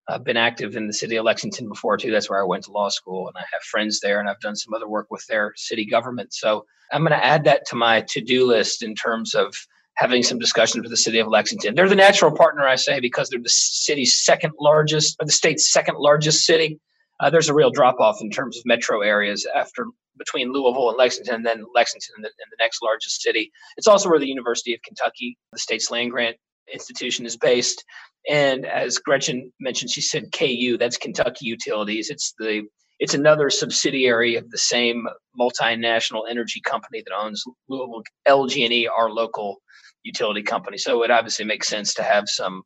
I've 0.08 0.24
been 0.24 0.36
active 0.36 0.76
in 0.76 0.86
the 0.86 0.92
city 0.92 1.16
of 1.16 1.24
Lexington 1.24 1.68
before 1.68 1.96
too. 1.96 2.10
That's 2.10 2.28
where 2.28 2.40
I 2.40 2.46
went 2.46 2.64
to 2.64 2.72
law 2.72 2.88
school 2.90 3.28
and 3.28 3.36
I 3.36 3.44
have 3.52 3.62
friends 3.62 4.00
there 4.00 4.20
and 4.20 4.28
I've 4.28 4.40
done 4.40 4.56
some 4.56 4.74
other 4.74 4.88
work 4.88 5.06
with 5.10 5.26
their 5.26 5.52
city 5.56 5.86
government. 5.86 6.34
So 6.34 6.66
I'm 6.92 7.02
going 7.02 7.18
to 7.18 7.24
add 7.24 7.44
that 7.44 7.66
to 7.68 7.76
my 7.76 8.02
to 8.02 8.20
do 8.20 8.46
list 8.46 8.82
in 8.82 8.94
terms 8.94 9.34
of 9.34 9.54
having 9.96 10.22
some 10.22 10.38
discussions 10.38 10.82
with 10.82 10.90
the 10.90 10.96
city 10.96 11.18
of 11.18 11.28
Lexington. 11.28 11.74
They're 11.74 11.88
the 11.88 11.94
natural 11.94 12.32
partner, 12.36 12.66
I 12.66 12.74
say, 12.76 13.00
because 13.00 13.28
they're 13.28 13.40
the 13.40 13.48
city's 13.48 14.16
second 14.24 14.52
largest, 14.60 15.16
or 15.20 15.26
the 15.26 15.32
state's 15.32 15.72
second 15.72 15.96
largest 15.98 16.44
city. 16.44 16.80
Uh, 17.20 17.30
there's 17.30 17.48
a 17.48 17.54
real 17.54 17.70
drop 17.70 18.00
off 18.00 18.18
in 18.20 18.30
terms 18.30 18.56
of 18.58 18.64
metro 18.66 19.02
areas 19.02 19.46
after 19.54 19.86
between 20.18 20.52
Louisville 20.52 20.90
and 20.90 20.98
Lexington, 20.98 21.34
and 21.34 21.46
then 21.46 21.64
Lexington 21.74 22.14
and 22.16 22.24
the, 22.24 22.28
and 22.28 22.50
the 22.50 22.56
next 22.60 22.82
largest 22.82 23.20
city. 23.20 23.50
It's 23.76 23.86
also 23.86 24.08
where 24.08 24.18
the 24.18 24.28
University 24.28 24.74
of 24.74 24.80
Kentucky, 24.82 25.36
the 25.52 25.58
state's 25.58 25.90
land 25.90 26.10
grant 26.10 26.36
institution, 26.72 27.26
is 27.26 27.36
based. 27.36 27.84
And 28.28 28.66
as 28.66 28.98
Gretchen 28.98 29.52
mentioned, 29.60 29.90
she 29.90 30.00
said 30.00 30.32
KU, 30.32 30.76
that's 30.78 30.96
Kentucky 30.96 31.46
Utilities. 31.46 32.10
It's 32.10 32.34
the 32.38 32.62
it's 33.00 33.14
another 33.14 33.50
subsidiary 33.50 34.36
of 34.36 34.48
the 34.50 34.58
same 34.58 35.06
multinational 35.38 36.22
energy 36.30 36.60
company 36.64 37.02
that 37.04 37.14
owns 37.14 37.42
Louisville 37.68 38.04
LG&E, 38.26 38.86
our 38.86 39.10
local 39.10 39.56
utility 40.04 40.42
company. 40.42 40.78
So 40.78 41.02
it 41.02 41.10
obviously 41.10 41.44
makes 41.44 41.68
sense 41.68 41.94
to 41.94 42.02
have 42.02 42.28
some 42.28 42.62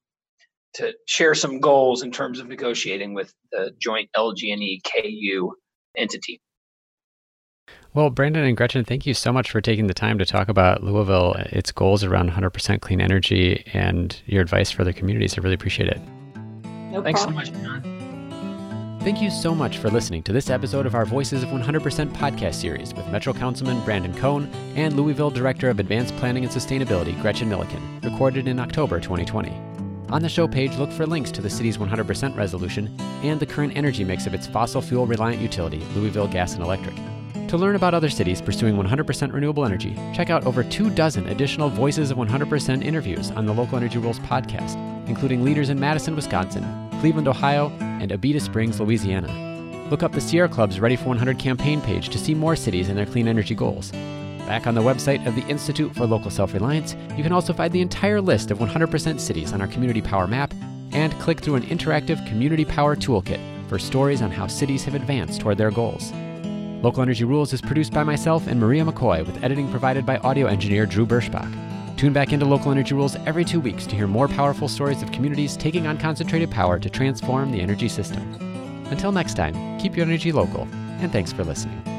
to 0.74 0.92
share 1.07 1.35
some 1.35 1.61
goals 1.61 2.03
in 2.03 2.11
terms 2.11 2.40
of 2.40 2.46
negotiating 2.46 3.14
with 3.14 3.33
the 3.53 3.70
joint 3.81 4.11
LG&E 4.16 4.83
KU 4.85 5.53
entity. 5.96 6.40
Well, 7.94 8.11
Brandon 8.11 8.44
and 8.44 8.57
Gretchen, 8.57 8.85
thank 8.85 9.07
you 9.07 9.14
so 9.14 9.33
much 9.33 9.51
for 9.51 9.61
taking 9.61 9.87
the 9.87 9.94
time 9.94 10.18
to 10.18 10.27
talk 10.27 10.48
about 10.48 10.83
Louisville, 10.83 11.35
its 11.53 11.72
goals 11.72 12.05
around 12.05 12.31
100% 12.31 12.81
clean 12.81 13.01
energy, 13.01 13.64
and 13.72 14.20
your 14.27 14.42
advice 14.42 14.70
for 14.70 14.83
other 14.83 14.92
communities. 14.92 15.38
I 15.38 15.40
really 15.40 15.55
appreciate 15.55 15.88
it. 15.88 16.01
No 16.92 17.03
Thanks 17.03 17.24
problem. 17.24 17.46
so 17.46 17.53
much, 17.53 17.62
John. 17.62 17.88
Thank 19.09 19.23
you 19.23 19.31
so 19.31 19.55
much 19.55 19.79
for 19.79 19.88
listening 19.88 20.23
to 20.25 20.35
this 20.35 20.51
episode 20.51 20.85
of 20.85 20.94
our 20.94 21.07
Voices 21.07 21.42
of 21.42 21.49
100% 21.49 22.12
podcast 22.12 22.57
series 22.57 22.92
with 22.92 23.09
Metro 23.09 23.33
Councilman 23.33 23.83
Brandon 23.83 24.12
Coan 24.12 24.53
and 24.77 24.94
Louisville 24.97 25.31
Director 25.31 25.71
of 25.71 25.81
Advanced 25.81 26.14
Planning 26.18 26.44
and 26.44 26.53
Sustainability 26.53 27.18
Gretchen 27.23 27.49
Milliken, 27.49 27.81
recorded 28.03 28.47
in 28.47 28.59
October 28.59 29.01
2020. 29.01 29.51
On 30.11 30.21
the 30.21 30.29
show 30.29 30.47
page, 30.47 30.77
look 30.77 30.92
for 30.92 31.07
links 31.07 31.31
to 31.31 31.40
the 31.40 31.49
city's 31.49 31.79
100% 31.79 32.37
resolution 32.37 32.94
and 33.23 33.40
the 33.40 33.47
current 33.47 33.75
energy 33.79 34.05
mix 34.05 34.27
of 34.27 34.35
its 34.35 34.47
fossil 34.47 34.83
fuel 34.83 35.07
reliant 35.07 35.40
utility, 35.40 35.79
Louisville 35.94 36.29
Gas 36.29 36.53
and 36.53 36.62
Electric. 36.62 36.94
To 37.49 37.57
learn 37.57 37.77
about 37.77 37.94
other 37.94 38.11
cities 38.11 38.42
pursuing 38.42 38.77
100% 38.77 39.33
renewable 39.33 39.64
energy, 39.64 39.94
check 40.12 40.29
out 40.29 40.44
over 40.44 40.62
two 40.62 40.90
dozen 40.90 41.27
additional 41.29 41.71
Voices 41.71 42.11
of 42.11 42.18
100% 42.18 42.85
interviews 42.85 43.31
on 43.31 43.47
the 43.47 43.55
Local 43.55 43.79
Energy 43.79 43.97
Rules 43.97 44.18
podcast, 44.18 44.77
including 45.09 45.44
leaders 45.44 45.71
in 45.71 45.81
Madison, 45.81 46.14
Wisconsin, 46.14 46.62
Cleveland, 47.01 47.27
Ohio, 47.27 47.73
and 48.00 48.11
Abita 48.11 48.40
Springs, 48.40 48.80
Louisiana. 48.80 49.48
Look 49.90 50.02
up 50.02 50.12
the 50.12 50.20
Sierra 50.20 50.48
Club's 50.48 50.80
Ready 50.80 50.96
for 50.96 51.06
100 51.06 51.38
campaign 51.38 51.80
page 51.80 52.11
to 52.11 52.18
see 52.18 52.34
more 52.34 52.56
cities 52.56 52.88
and 52.88 52.98
their 52.98 53.06
clean 53.06 53.28
energy 53.28 53.54
goals. 53.54 53.90
Back 54.48 54.66
on 54.66 54.74
the 54.74 54.82
website 54.82 55.26
of 55.26 55.34
the 55.34 55.46
Institute 55.46 55.94
for 55.94 56.06
Local 56.06 56.30
Self 56.30 56.54
Reliance, 56.54 56.96
you 57.16 57.22
can 57.22 57.32
also 57.32 57.52
find 57.52 57.72
the 57.72 57.80
entire 57.80 58.20
list 58.20 58.50
of 58.50 58.58
100% 58.58 59.20
cities 59.20 59.52
on 59.52 59.61
our 59.61 59.66
Community 59.66 60.02
Power 60.02 60.26
map 60.26 60.52
and 60.92 61.12
click 61.20 61.40
through 61.40 61.56
an 61.56 61.64
interactive 61.64 62.26
Community 62.26 62.64
Power 62.64 62.96
Toolkit 62.96 63.40
for 63.68 63.78
stories 63.78 64.22
on 64.22 64.30
how 64.30 64.46
cities 64.46 64.84
have 64.84 64.94
advanced 64.94 65.40
toward 65.40 65.58
their 65.58 65.70
goals. 65.70 66.12
Local 66.82 67.02
Energy 67.02 67.24
Rules 67.24 67.52
is 67.52 67.61
produced 67.61 67.92
by 67.92 68.04
myself 68.04 68.46
and 68.46 68.61
Maria 68.61 68.84
McCoy 68.84 69.26
with 69.26 69.42
editing 69.42 69.70
provided 69.70 70.06
by 70.06 70.18
audio 70.18 70.46
engineer 70.46 70.87
Drew 70.87 71.06
Berschbach. 71.06 71.52
Tune 71.98 72.12
back 72.12 72.32
into 72.32 72.46
Local 72.46 72.70
Energy 72.70 72.94
Rules 72.94 73.16
every 73.26 73.44
two 73.44 73.58
weeks 73.58 73.84
to 73.88 73.96
hear 73.96 74.06
more 74.06 74.28
powerful 74.28 74.68
stories 74.68 75.02
of 75.02 75.11
communities 75.11 75.56
taking 75.56 75.88
on 75.88 75.98
concentrated 75.98 76.48
power 76.48 76.78
to 76.78 76.88
transform 76.88 77.50
the 77.50 77.61
energy 77.61 77.88
system. 77.88 78.22
Until 78.92 79.11
next 79.11 79.34
time, 79.34 79.80
keep 79.80 79.96
your 79.96 80.06
energy 80.06 80.30
local, 80.30 80.68
and 81.00 81.11
thanks 81.11 81.32
for 81.32 81.42
listening. 81.42 81.97